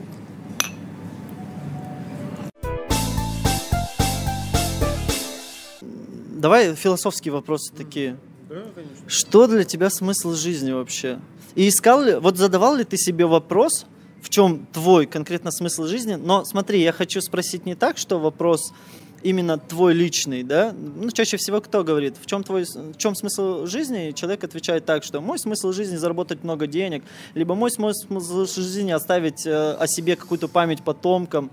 [6.44, 8.18] Давай философские вопросы такие.
[8.50, 9.08] Да, конечно.
[9.08, 11.18] Что для тебя смысл жизни вообще?
[11.54, 13.86] И искал ли, вот задавал ли ты себе вопрос,
[14.20, 16.16] в чем твой конкретно смысл жизни?
[16.16, 18.74] Но смотри, я хочу спросить не так, что вопрос
[19.22, 20.74] именно твой личный, да?
[20.74, 24.10] Ну, чаще всего кто говорит, в чем твой, в чем смысл жизни?
[24.10, 28.90] И человек отвечает так, что мой смысл жизни заработать много денег, либо мой смысл жизни
[28.90, 31.50] оставить э, о себе какую-то память потомкам.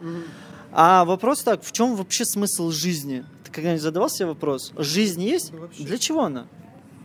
[0.73, 3.23] А вопрос так, в чем вообще смысл жизни?
[3.51, 4.71] Ты когда-нибудь задавал себе вопрос?
[4.77, 5.51] Жизнь есть?
[5.51, 5.83] Ну, вообще.
[5.83, 6.47] Для чего она?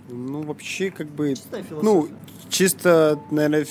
[0.08, 1.34] Ну, вообще, как бы,
[1.82, 2.08] ну,
[2.48, 3.66] чисто, наверное,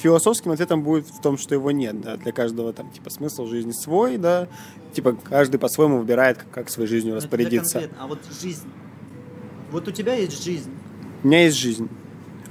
[0.00, 3.72] философским ответом будет в том, что его нет, да, для каждого там, типа, смысл жизни
[3.72, 4.48] свой, да,
[4.92, 7.88] типа, каждый по-своему выбирает, как, как своей жизнью распорядиться.
[7.98, 8.68] А вот жизнь.
[9.70, 10.70] Вот у тебя есть жизнь.
[11.24, 11.88] У меня есть жизнь.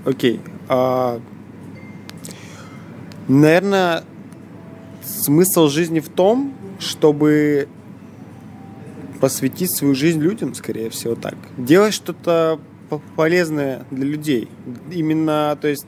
[0.04, 0.42] Окей.
[0.68, 1.22] А,
[3.28, 4.04] наверное,
[5.04, 7.68] смысл жизни в том, чтобы
[9.20, 11.36] посвятить свою жизнь людям, скорее всего, так.
[11.58, 12.60] Делать что-то
[12.90, 14.48] по- полезное для людей.
[14.92, 15.86] Именно, то есть,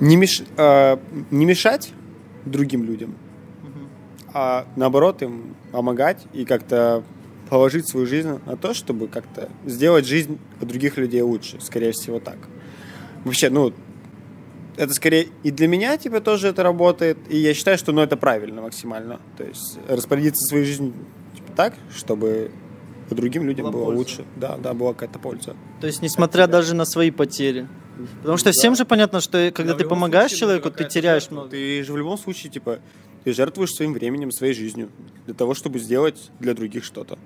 [0.00, 1.92] не, меш- а, не мешать
[2.44, 3.14] другим людям,
[4.32, 7.02] а наоборот им помогать и как-то
[7.50, 12.36] положить свою жизнь на то, чтобы как-то сделать жизнь других людей лучше, скорее всего так.
[13.24, 13.72] Вообще, ну,
[14.76, 18.16] это скорее и для меня, типа, тоже это работает, и я считаю, что, ну, это
[18.16, 19.18] правильно максимально.
[19.36, 20.92] То есть распорядиться своей жизнью
[21.58, 22.52] так, чтобы
[23.10, 23.98] другим людям Была было польза.
[23.98, 24.24] лучше.
[24.36, 25.56] Да, да, была какая-то польза.
[25.80, 27.66] То есть, несмотря даже на свои потери.
[28.20, 31.22] Потому что всем же понятно, что когда Да, ты помогаешь случае, человеку, ну, ты теряешь
[31.24, 31.34] жертва.
[31.34, 31.50] много.
[31.50, 32.78] Ты же в любом случае, типа,
[33.24, 34.88] ты жертвуешь своим временем, своей жизнью
[35.26, 37.18] для того, чтобы сделать для других что-то.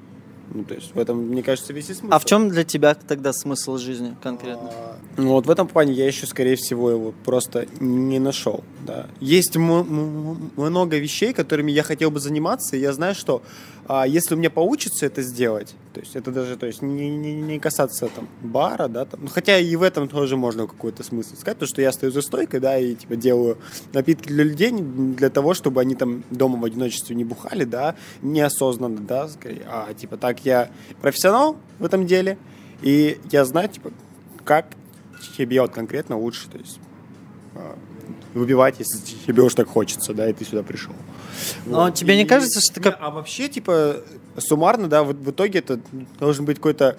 [0.55, 2.15] Ну, то есть в этом, мне кажется, весь и смысл.
[2.15, 4.71] А в чем для тебя тогда смысл жизни конкретно?
[4.71, 8.63] А, Ну, вот в этом плане я еще, скорее всего, его просто не нашел.
[8.87, 9.07] Да.
[9.21, 13.43] Есть много вещей, которыми я хотел бы заниматься, и я знаю, что
[13.89, 17.35] а, если у меня получится это сделать, то есть это даже то есть, не, не-
[17.35, 21.35] не касаться там бара, да, там, ну, хотя и в этом тоже можно какой-то смысл
[21.35, 23.59] сказать, то, что я стою за стойкой, да, и типа делаю
[23.93, 29.01] напитки для людей для того, чтобы они там дома в одиночестве не бухали, да, неосознанно,
[29.01, 30.71] да, скорее, а типа так я
[31.01, 32.39] профессионал в этом деле,
[32.83, 33.91] и я знаю, типа,
[34.45, 34.67] как
[35.37, 36.79] тебе вот конкретно лучше, то есть
[37.55, 37.77] а,
[38.35, 40.95] выбивать, если тебе уж так хочется, да, и ты сюда пришел.
[41.67, 43.97] Но тебе не кажется, что Не, как- А вообще, типа,
[44.39, 45.81] суммарно, да, в, в итоге это
[46.19, 46.97] должен быть какой-то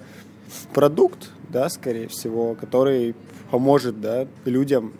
[0.72, 3.14] продукт, да, скорее всего, который
[3.50, 4.92] поможет, да, людям,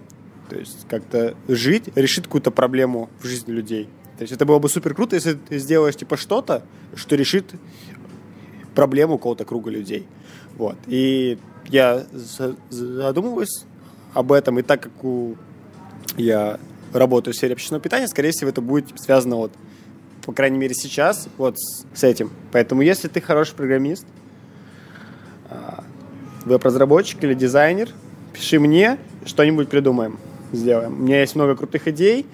[0.48, 3.88] то есть как-то жить, решить какую-то проблему в жизни людей.
[4.18, 6.62] То есть это было бы супер круто, если ты сделаешь, типа, что-то,
[6.94, 7.52] что решит
[8.74, 10.06] проблему какого-то круга людей.
[10.56, 10.76] Вот.
[10.86, 11.38] И
[11.68, 13.64] я за- задумываюсь
[14.12, 15.36] об этом, и так как у...
[16.16, 16.59] я
[16.92, 19.52] работаю в сфере общественного питания, скорее всего, это будет связано вот,
[20.24, 22.30] по крайней мере, сейчас вот с, с этим.
[22.52, 24.07] Поэтому, если ты хороший программист,
[25.50, 25.84] а,
[26.44, 27.90] веб-разработчик или дизайнер,
[28.32, 30.18] пиши мне, что-нибудь придумаем,
[30.52, 30.94] сделаем.
[30.94, 32.26] У меня есть много крутых идей,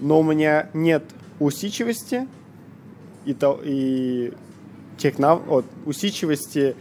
[0.00, 1.04] но у меня нет
[1.38, 2.26] усидчивости
[3.24, 4.32] и, то, и
[4.96, 5.42] тех нав...
[5.46, 6.74] вот, усидчивости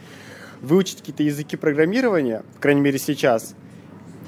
[0.61, 3.53] выучить какие-то языки программирования, по крайней мере сейчас.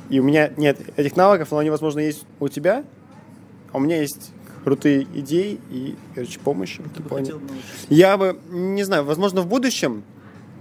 [0.10, 2.84] И у меня нет этих навыков, но они, возможно, есть у тебя,
[3.72, 4.32] а у меня есть
[4.64, 6.80] крутые идеи и, короче, помощь.
[7.10, 7.86] Хотел бы научиться.
[7.89, 10.03] Я бы, не знаю, возможно, в будущем,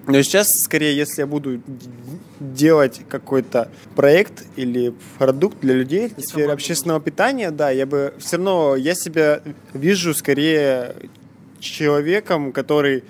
[0.06, 1.60] но сейчас, скорее, если я буду
[2.40, 8.36] делать какой-то проект или продукт для людей в сфере общественного питания, да, я бы все
[8.36, 9.42] равно, я себя
[9.74, 10.94] вижу скорее
[11.60, 13.04] человеком, который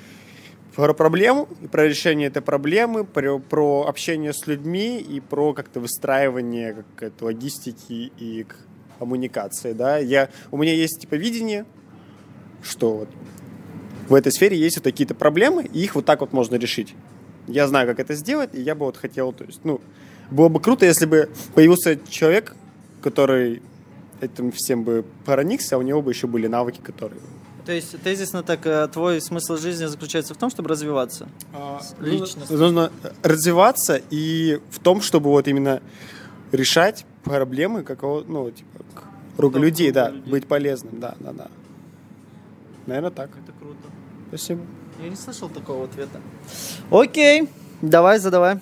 [0.78, 5.80] про проблему и про решение этой проблемы, про, про общение с людьми и про как-то
[5.80, 8.46] выстраивание какой-то логистики и
[9.00, 9.98] коммуникации, да.
[9.98, 11.66] Я, у меня есть типа видение,
[12.62, 13.08] что вот
[14.08, 16.94] в этой сфере есть вот какие-то проблемы, и их вот так вот можно решить.
[17.48, 19.80] Я знаю, как это сделать, и я бы вот хотел, то есть, ну,
[20.30, 22.54] было бы круто, если бы появился человек,
[23.02, 23.62] который
[24.20, 27.20] этим всем бы проникся, а у него бы еще были навыки, которые...
[27.68, 31.28] То есть, тезисно так, э, твой смысл жизни заключается в том, чтобы развиваться.
[32.00, 32.56] Личностно.
[32.56, 32.90] Нужно
[33.22, 35.82] развиваться и в том, чтобы вот именно
[36.50, 40.30] решать проблемы какого, ну, типа, круга Круга людей, да, людей.
[40.30, 41.48] быть полезным, да, да, да.
[42.86, 43.28] Наверное, так.
[43.32, 43.76] Это круто.
[44.28, 44.62] Спасибо.
[45.02, 46.22] Я не слышал такого ответа.
[46.90, 47.50] Окей,
[47.82, 48.60] давай, задавай.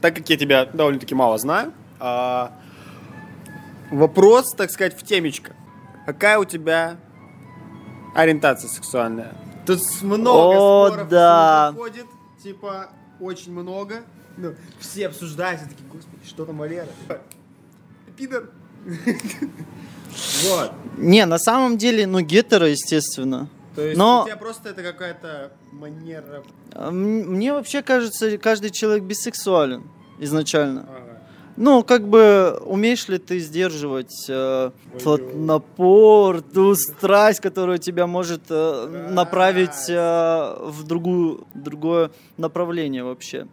[0.00, 2.52] так как я тебя довольно-таки мало знаю, а,
[3.90, 5.54] вопрос, так сказать, в темечко.
[6.06, 6.96] Какая у тебя
[8.14, 9.34] ориентация сексуальная?
[9.66, 11.72] Тут много О, споров да.
[11.76, 12.06] ходит,
[12.42, 12.88] типа,
[13.20, 14.02] очень много.
[14.36, 16.88] Ну, все обсуждают, все такие, господи, что там Валера?
[18.16, 18.50] Пидор.
[20.44, 20.72] Вот.
[20.96, 23.48] Не, на самом деле, ну, гетеро, естественно.
[23.74, 26.42] То есть Но- у тебя просто это какая-то манера...
[26.90, 30.86] Мне вообще кажется, каждый человек бисексуален изначально.
[30.88, 31.17] Ага.
[31.60, 34.70] Ну, как бы, умеешь ли ты сдерживать э,
[35.02, 43.48] тот напор, ту страсть, которая тебя может э, направить э, в другую, другое направление вообще.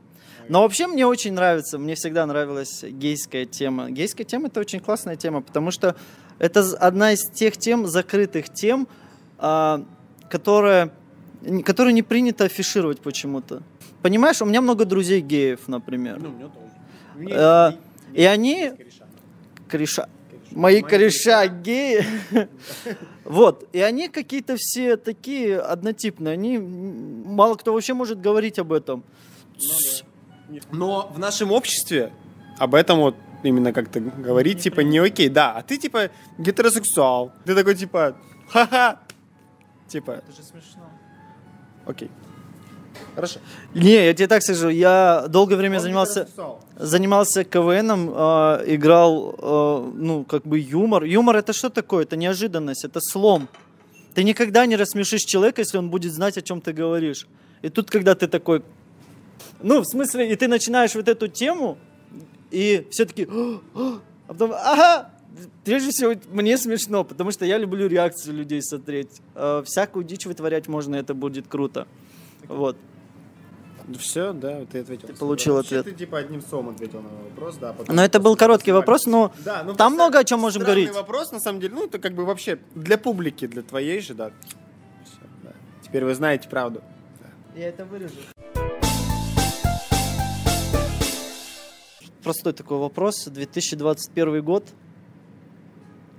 [0.49, 3.89] Но вообще мне очень нравится, мне всегда нравилась гейская тема.
[3.89, 5.95] Гейская тема это очень классная тема, потому что
[6.37, 8.87] это одна из тех тем, закрытых тем,
[9.39, 9.83] а,
[10.29, 10.91] которая,
[11.65, 13.63] которую не принято афишировать почему-то.
[14.03, 16.19] Понимаешь, у меня много друзей геев, например.
[16.19, 17.33] Ну, у меня тоже.
[17.33, 17.71] Э,
[18.15, 18.71] И они...
[19.67, 20.09] Кореша.
[20.51, 22.05] Мои кореша геи.
[23.25, 23.67] Вот.
[23.73, 26.33] И они какие-то все такие однотипные.
[26.33, 26.57] Они...
[26.59, 29.03] Мало кто вообще может говорить об этом.
[30.71, 32.13] Но в нашем обществе
[32.57, 35.27] об этом вот именно как-то говорить, типа, не окей.
[35.27, 37.31] Да, а ты, типа, гетеросексуал.
[37.45, 38.15] Ты такой, типа,
[38.49, 38.99] ха-ха.
[39.87, 40.89] Типа, Это же смешно.
[41.85, 42.09] окей.
[43.15, 43.39] Хорошо.
[43.73, 46.27] Не, я тебе так скажу, я долгое время занимался,
[46.75, 51.03] занимался КВНом, э, играл, э, ну, как бы юмор.
[51.03, 52.03] Юмор это что такое?
[52.03, 53.47] Это неожиданность, это слом.
[54.13, 57.27] Ты никогда не рассмешишь человека, если он будет знать, о чем ты говоришь.
[57.61, 58.63] И тут, когда ты такой,
[59.61, 61.77] ну, в смысле, и ты начинаешь вот эту тему,
[62.51, 63.27] и все таки
[64.27, 65.09] а потом, ага,
[65.63, 69.21] прежде всего, мне смешно, потому что я люблю реакцию людей смотреть.
[69.35, 71.87] Э, всякую дичь вытворять можно, это будет круто.
[72.47, 72.77] Вот.
[73.99, 75.07] Все, да, ты ответил.
[75.09, 75.93] Ты получил Вообще ответ.
[75.93, 77.71] Ты, типа, одним словом ответил на вопрос, да.
[77.71, 78.81] потом Но это был короткий максимально.
[78.81, 80.95] вопрос, но Да, ну, там просто много о чем можем странный говорить.
[80.95, 84.31] вопрос, на самом деле, ну, это как бы вообще для публики, для твоей же, да.
[85.03, 85.51] Всё, да.
[85.83, 86.81] Теперь вы знаете правду.
[87.55, 88.15] Я это вырежу.
[92.23, 93.25] Простой такой вопрос.
[93.25, 94.65] 2021 год.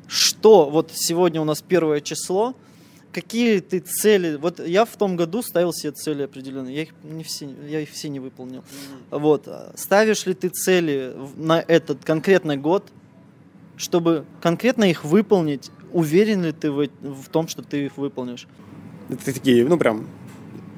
[0.07, 2.55] Что, вот сегодня у нас первое число,
[3.17, 7.25] какие ты цели, вот я в том году ставил себе цели определенные, я их не
[7.25, 8.63] все, я их все не выполнил.
[9.11, 12.85] Вот, а ставишь ли ты цели на этот конкретный год,
[13.79, 18.47] чтобы конкретно их выполнить, уверен ли ты в, в том, что ты их выполнишь?
[19.09, 20.07] Это такие, ну, прям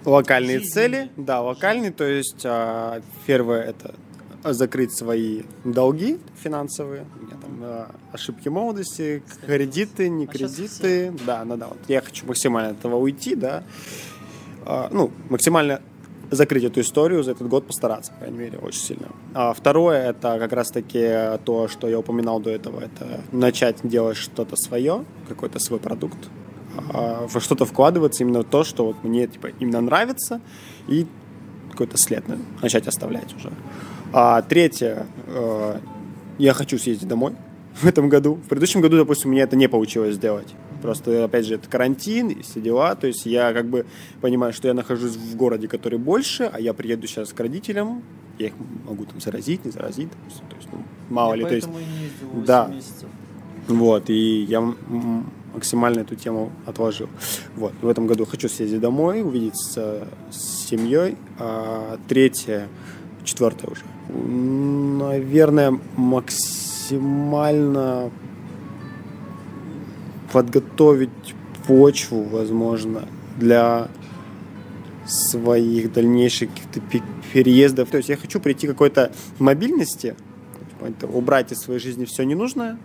[0.05, 0.72] локальные Жизненные.
[0.72, 1.11] цели.
[1.16, 3.97] Да, локальные, то есть а, первое это
[4.53, 11.68] закрыть свои долги финансовые, там а, ошибки молодости, кредиты, не А кредиты, да, ну да,
[11.68, 11.78] вот.
[11.88, 13.62] Я хочу максимально от этого уйти, да,
[14.64, 15.80] А, ну максимально
[16.30, 19.09] закрыть эту историю за этот год постараться, по крайней мере, очень сильно.
[19.34, 24.57] А второе это как раз-таки то, что я упоминал до этого, это начать делать что-то
[24.57, 26.18] свое, какой-то свой продукт,
[26.92, 30.40] а, во что-то вкладываться именно в то, что вот мне типа именно нравится,
[30.86, 31.07] и
[31.70, 33.53] какой-то след на- начать оставлять уже.
[34.12, 35.78] А третье, э,
[36.38, 37.34] я хочу съездить домой
[37.74, 38.34] в этом году.
[38.34, 40.54] В предыдущем году, допустим, у меня это не получилось сделать.
[40.82, 42.94] Просто, опять же, это карантин и все дела.
[42.94, 43.84] То есть я как бы
[44.20, 48.02] понимаю, что я нахожусь в городе, который больше, а я приеду сейчас к родителям,
[48.38, 48.52] я их
[48.86, 50.11] могу там заразить, не заразить.
[50.11, 50.78] То есть, ну,
[51.11, 51.44] мало ли.
[51.44, 51.68] То есть,
[52.46, 52.70] да.
[53.66, 54.62] вот, и я
[55.52, 57.09] максимально эту тему отложил.
[57.56, 61.16] Вот, в этом году хочу съездить домой, увидеться с семьей.
[61.38, 62.68] А третье,
[63.29, 63.83] четвертое уже.
[64.09, 68.11] Наверное, максимально
[70.33, 71.11] подготовить
[71.66, 73.07] почву, возможно,
[73.37, 73.89] для
[75.07, 77.03] своих дальнейших каких-то пе-
[77.33, 77.91] переездов.
[77.91, 80.16] То есть я хочу прийти к какой-то мобильности,
[81.03, 82.79] убрать из своей жизни все ненужное,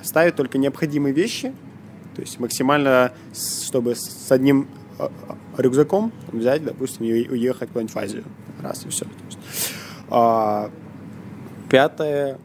[0.00, 1.52] оставить только необходимые вещи,
[2.14, 7.98] то есть максимально, чтобы с одним а, а, рюкзаком взять, допустим, и уехать куда-нибудь в
[7.98, 8.24] Азию.
[8.62, 9.06] Раз и все.
[11.68, 12.38] пятое.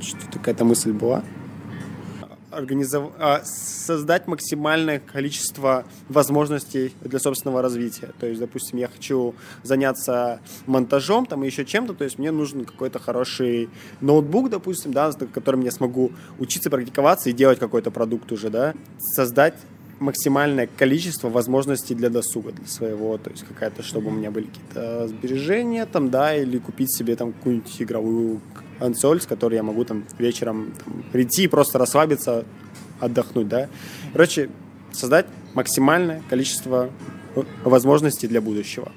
[0.00, 1.22] Что какая-то мысль была.
[2.50, 3.12] Организов...
[3.18, 8.10] а, создать максимальное количество возможностей для собственного развития.
[8.18, 12.64] То есть, допустим, я хочу заняться монтажом там, и еще чем-то, то есть мне нужен
[12.64, 13.68] какой-то хороший
[14.00, 18.74] ноутбук, допустим, да, с которым я смогу учиться, практиковаться и делать какой-то продукт уже, да.
[18.98, 19.54] Создать
[20.00, 25.08] максимальное количество возможностей для досуга, для своего, то есть какая-то, чтобы у меня были какие-то
[25.08, 28.40] сбережения там, да, или купить себе там какую-нибудь игровую
[28.78, 32.44] консоль, с которой я могу там вечером там, прийти и просто расслабиться,
[33.00, 33.68] отдохнуть, да.
[34.12, 34.50] Короче,
[34.92, 36.90] создать максимальное количество
[37.34, 38.92] э, возможностей для будущего.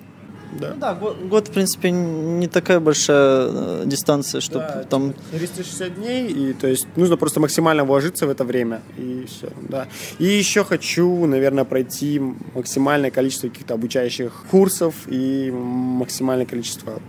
[0.59, 0.71] Да.
[0.73, 5.13] Ну да, год, год, в принципе, не такая большая э, дистанция, чтобы Да, там...
[5.31, 9.87] 360 дней, и то есть нужно просто максимально вложиться в это время, и все, да.
[10.19, 12.19] И еще хочу, наверное, пройти
[12.53, 17.01] максимальное количество каких-то обучающих курсов и максимальное количество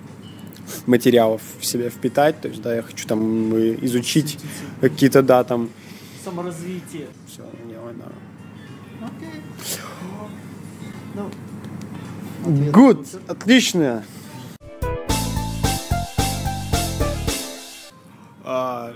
[0.86, 4.38] материалов в себя впитать, то есть, да, я хочу там э, изучить
[4.80, 5.70] какие-то, да, там,
[6.24, 7.08] Саморазвитие.
[7.26, 9.08] все, делать, да.
[11.14, 11.30] Ну,
[12.44, 14.04] Good, отлично.
[18.44, 18.92] А,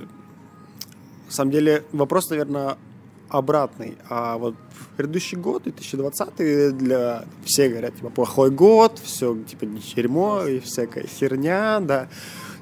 [1.27, 2.77] на самом деле вопрос, наверное,
[3.29, 3.99] обратный.
[4.09, 4.57] А вот
[4.97, 11.79] предыдущий год, 2020, для все говорят, типа, плохой год, все, типа, дерьмо и всякая херня,
[11.81, 12.09] да.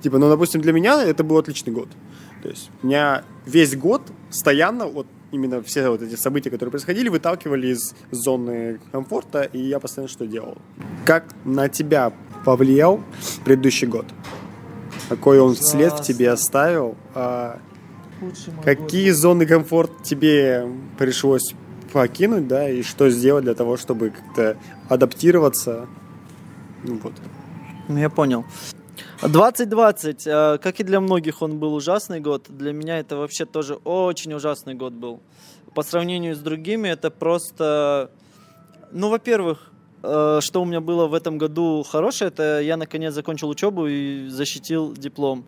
[0.03, 1.89] Типа, ну, допустим, для меня это был отличный год.
[2.43, 7.09] То есть у меня весь год постоянно вот именно все вот эти события, которые происходили,
[7.09, 10.57] выталкивали из зоны комфорта, и я постоянно что делал.
[11.05, 12.13] Как на тебя
[12.45, 13.01] повлиял
[13.45, 14.07] предыдущий год?
[15.09, 16.05] Какой он след в Ужасно.
[16.05, 16.97] тебе оставил?
[17.15, 17.59] А
[18.65, 20.69] какие зоны комфорта тебе
[20.99, 21.55] пришлось
[21.93, 24.57] покинуть, да, и что сделать для того, чтобы как-то
[24.89, 25.87] адаптироваться?
[26.85, 27.13] Ну вот.
[27.89, 28.45] Ну, Я понял.
[29.29, 32.47] 2020, э, как и для многих, он был ужасный год.
[32.49, 35.21] Для меня это вообще тоже очень ужасный год был.
[35.75, 38.11] По сравнению с другими, это просто...
[38.93, 39.73] Ну, во-первых,
[40.03, 44.29] э, что у меня было в этом году хорошее, это я наконец закончил учебу и
[44.29, 45.47] защитил диплом.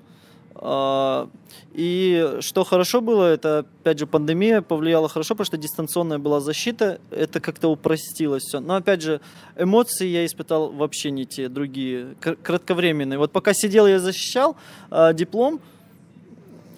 [0.58, 1.28] А,
[1.74, 7.00] И что хорошо было, это, опять же, пандемия повлияла хорошо, потому что дистанционная была защита,
[7.10, 8.60] это как-то упростилось все.
[8.60, 9.20] Но, опять же,
[9.58, 13.18] эмоции я испытал вообще не те, другие, кр- кратковременные.
[13.18, 14.56] Вот пока сидел, я защищал
[14.90, 15.60] а, диплом,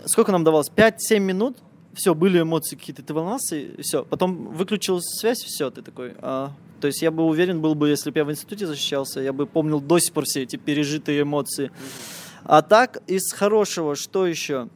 [0.04, 0.70] сколько нам давалось?
[0.74, 1.56] 5-7 минут,
[1.94, 4.04] все, были эмоции какие-то, ты волновался, и все.
[4.04, 6.14] Потом выключил связь, все, ты такой...
[6.20, 6.50] а,
[6.80, 9.46] то есть я бы уверен был бы, если бы я в институте защищался, я бы
[9.46, 11.70] помнил до сих пор все эти пережитые эмоции.
[12.44, 14.68] А так, из хорошего, что еще?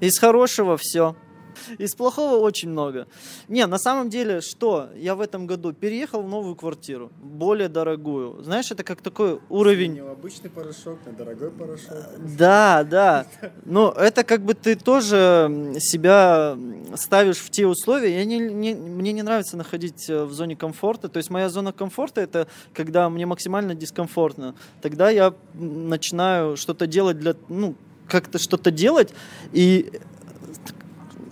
[0.00, 1.16] Из хорошего все.
[1.78, 3.06] Из плохого очень много.
[3.48, 4.88] Не, на самом деле, что?
[4.96, 8.42] Я в этом году переехал в новую квартиру, более дорогую.
[8.42, 9.98] Знаешь, это как такой уровень...
[10.00, 12.04] обычный порошок, на дорогой порошок.
[12.38, 13.26] Да, да.
[13.64, 16.56] Но это как бы ты тоже себя
[16.94, 18.16] ставишь в те условия.
[18.18, 21.08] Я не, не- мне не нравится находить э, в зоне комфорта.
[21.08, 24.54] То есть моя зона комфорта это когда мне максимально дискомфортно.
[24.82, 27.74] Тогда я начинаю что-то делать для, ну,
[28.08, 29.12] как-то что-то делать
[29.52, 30.00] и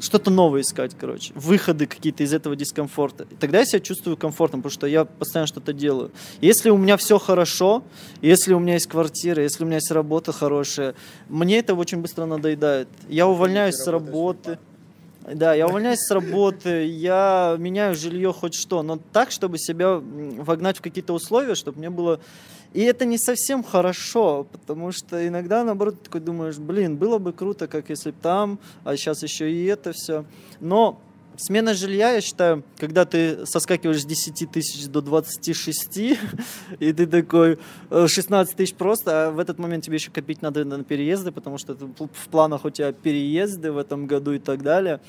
[0.01, 3.27] что-то новое искать, короче, выходы какие-то из этого дискомфорта.
[3.31, 6.11] И тогда я себя чувствую комфортно, потому что я постоянно что-то делаю.
[6.41, 7.83] Если у меня все хорошо,
[8.21, 10.95] если у меня есть квартира, если у меня есть работа хорошая,
[11.29, 12.89] мне это очень быстро надоедает.
[13.09, 14.59] Я увольняюсь с работы.
[15.33, 20.79] Да, я увольняюсь с работы, я меняю жилье хоть что, но так, чтобы себя вогнать
[20.79, 22.21] в какие-то условия, чтобы мне было...
[22.73, 27.69] И это не совсем хорошо, потому что иногда, наоборот, такой думаешь, блин, было бы круто,
[27.69, 30.25] как если бы там, а сейчас еще и это все.
[30.61, 31.01] Но
[31.37, 35.97] смена жилья, я считаю, когда ты соскакиваешь с 10 тысяч до 26,
[36.79, 37.59] и ты такой,
[37.91, 41.59] э, 16 тысяч просто, а в этот момент тебе еще копить надо на переезды, потому
[41.59, 45.01] что в планах у тебя переезды в этом году и так далее.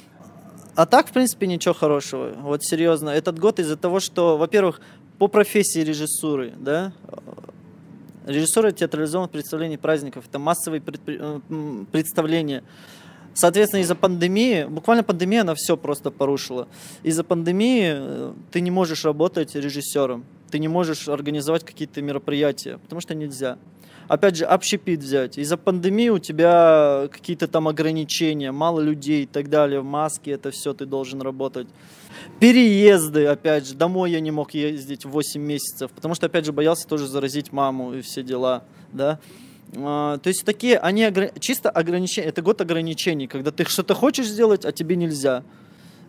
[0.78, 2.34] А так, в принципе, ничего хорошего.
[2.39, 3.10] Вот серьезно.
[3.10, 4.80] Этот год из-за того, что, во-первых,
[5.18, 6.93] по профессии режиссуры, да,
[8.26, 11.18] режиссура театрализованных представлений праздников, это массовые предпри-
[11.49, 12.63] э, представления.
[13.34, 16.68] Соответственно, из-за пандемии, буквально пандемия, она все просто порушила.
[17.03, 23.01] Из-за пандемии э, ты не можешь работать режиссером, ты не можешь организовать какие-то мероприятия, потому
[23.01, 23.57] что нельзя.
[24.07, 25.38] Опять же, общепит взять.
[25.38, 30.51] Из-за пандемии у тебя какие-то там ограничения, мало людей и так далее, в маске это
[30.51, 31.68] все ты должен работать.
[32.39, 36.88] Переезды, опять же, домой я не мог ездить 8 месяцев, потому что, опять же, боялся
[36.88, 39.20] тоже заразить маму и все дела, да.
[39.76, 44.28] А, то есть такие, они огра- чисто ограничения, это год ограничений, когда ты что-то хочешь
[44.28, 45.43] сделать, а тебе нельзя.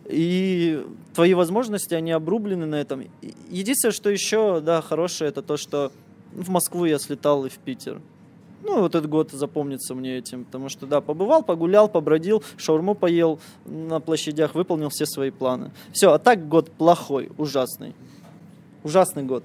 [0.05, 0.83] И
[1.13, 3.05] твои возможности, они обрублены на этом.
[3.49, 5.91] Единственное, что еще, да, хорошее, это то, что
[6.31, 8.01] в Москву я слетал и в Питер.
[8.63, 13.39] Ну, вот этот год запомнится мне этим, потому что, да, побывал, погулял, побродил, шаурму поел
[13.65, 15.71] на площадях, выполнил все свои планы.
[15.91, 17.95] Все, а так год плохой, ужасный.
[18.83, 19.43] Ужасный год.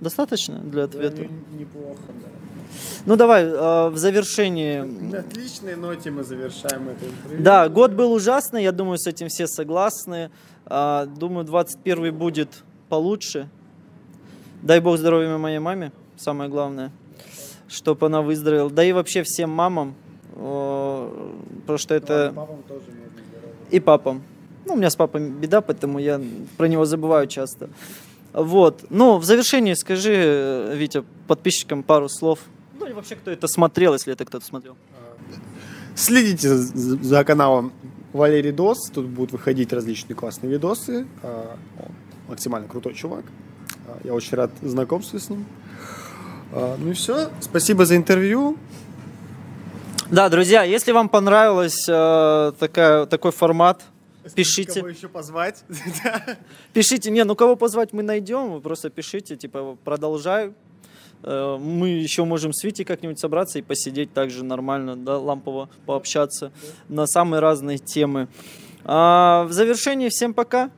[0.00, 1.28] Достаточно для ответа?
[1.58, 2.28] неплохо, да.
[3.04, 4.80] Ну, давай, э, в завершении.
[4.80, 7.42] На отличной ноте мы завершаем это интервью.
[7.42, 10.30] Да, год был ужасный, я думаю, с этим все согласны.
[10.66, 13.48] А, Думаю, 21 будет получше.
[14.62, 16.92] Дай бог здоровья моей маме, самое главное,
[17.72, 18.70] чтобы она выздоровела.
[18.70, 19.94] Да и вообще всем мамам,
[20.34, 21.10] о,
[21.62, 22.34] потому что это...
[23.70, 24.22] И папам.
[24.66, 26.20] Ну, у меня с папой беда, поэтому я
[26.56, 27.70] про него забываю часто.
[28.32, 28.84] Вот.
[28.90, 32.40] Ну, в завершении скажи, э, Витя, подписчикам пару слов.
[32.78, 34.76] Ну, и вообще, кто это смотрел, если это кто-то смотрел.
[35.94, 37.72] Следите за, каналом
[38.12, 38.90] Валерий Дос.
[38.90, 41.06] Тут будут выходить различные классные видосы.
[41.22, 41.92] А, Он
[42.28, 43.24] максимально крутой чувак.
[43.88, 45.44] А, Я очень рад знакомству с ним.
[46.52, 47.30] А, Ну и все.
[47.40, 48.56] Спасибо за интервью.
[50.10, 53.82] Да, друзья, если вам понравилось э, такая, такой формат,
[54.34, 54.80] пишите.
[54.80, 55.64] Кого еще позвать?
[56.74, 60.54] Пишите, не, ну кого позвать мы найдем, вы просто пишите, типа, продолжаю.
[61.22, 66.52] Э, Мы еще можем с Витей как-нибудь собраться и посидеть также нормально, да, лампово пообщаться
[66.88, 68.28] на самые разные темы.
[68.84, 70.70] А в завершении всем пока.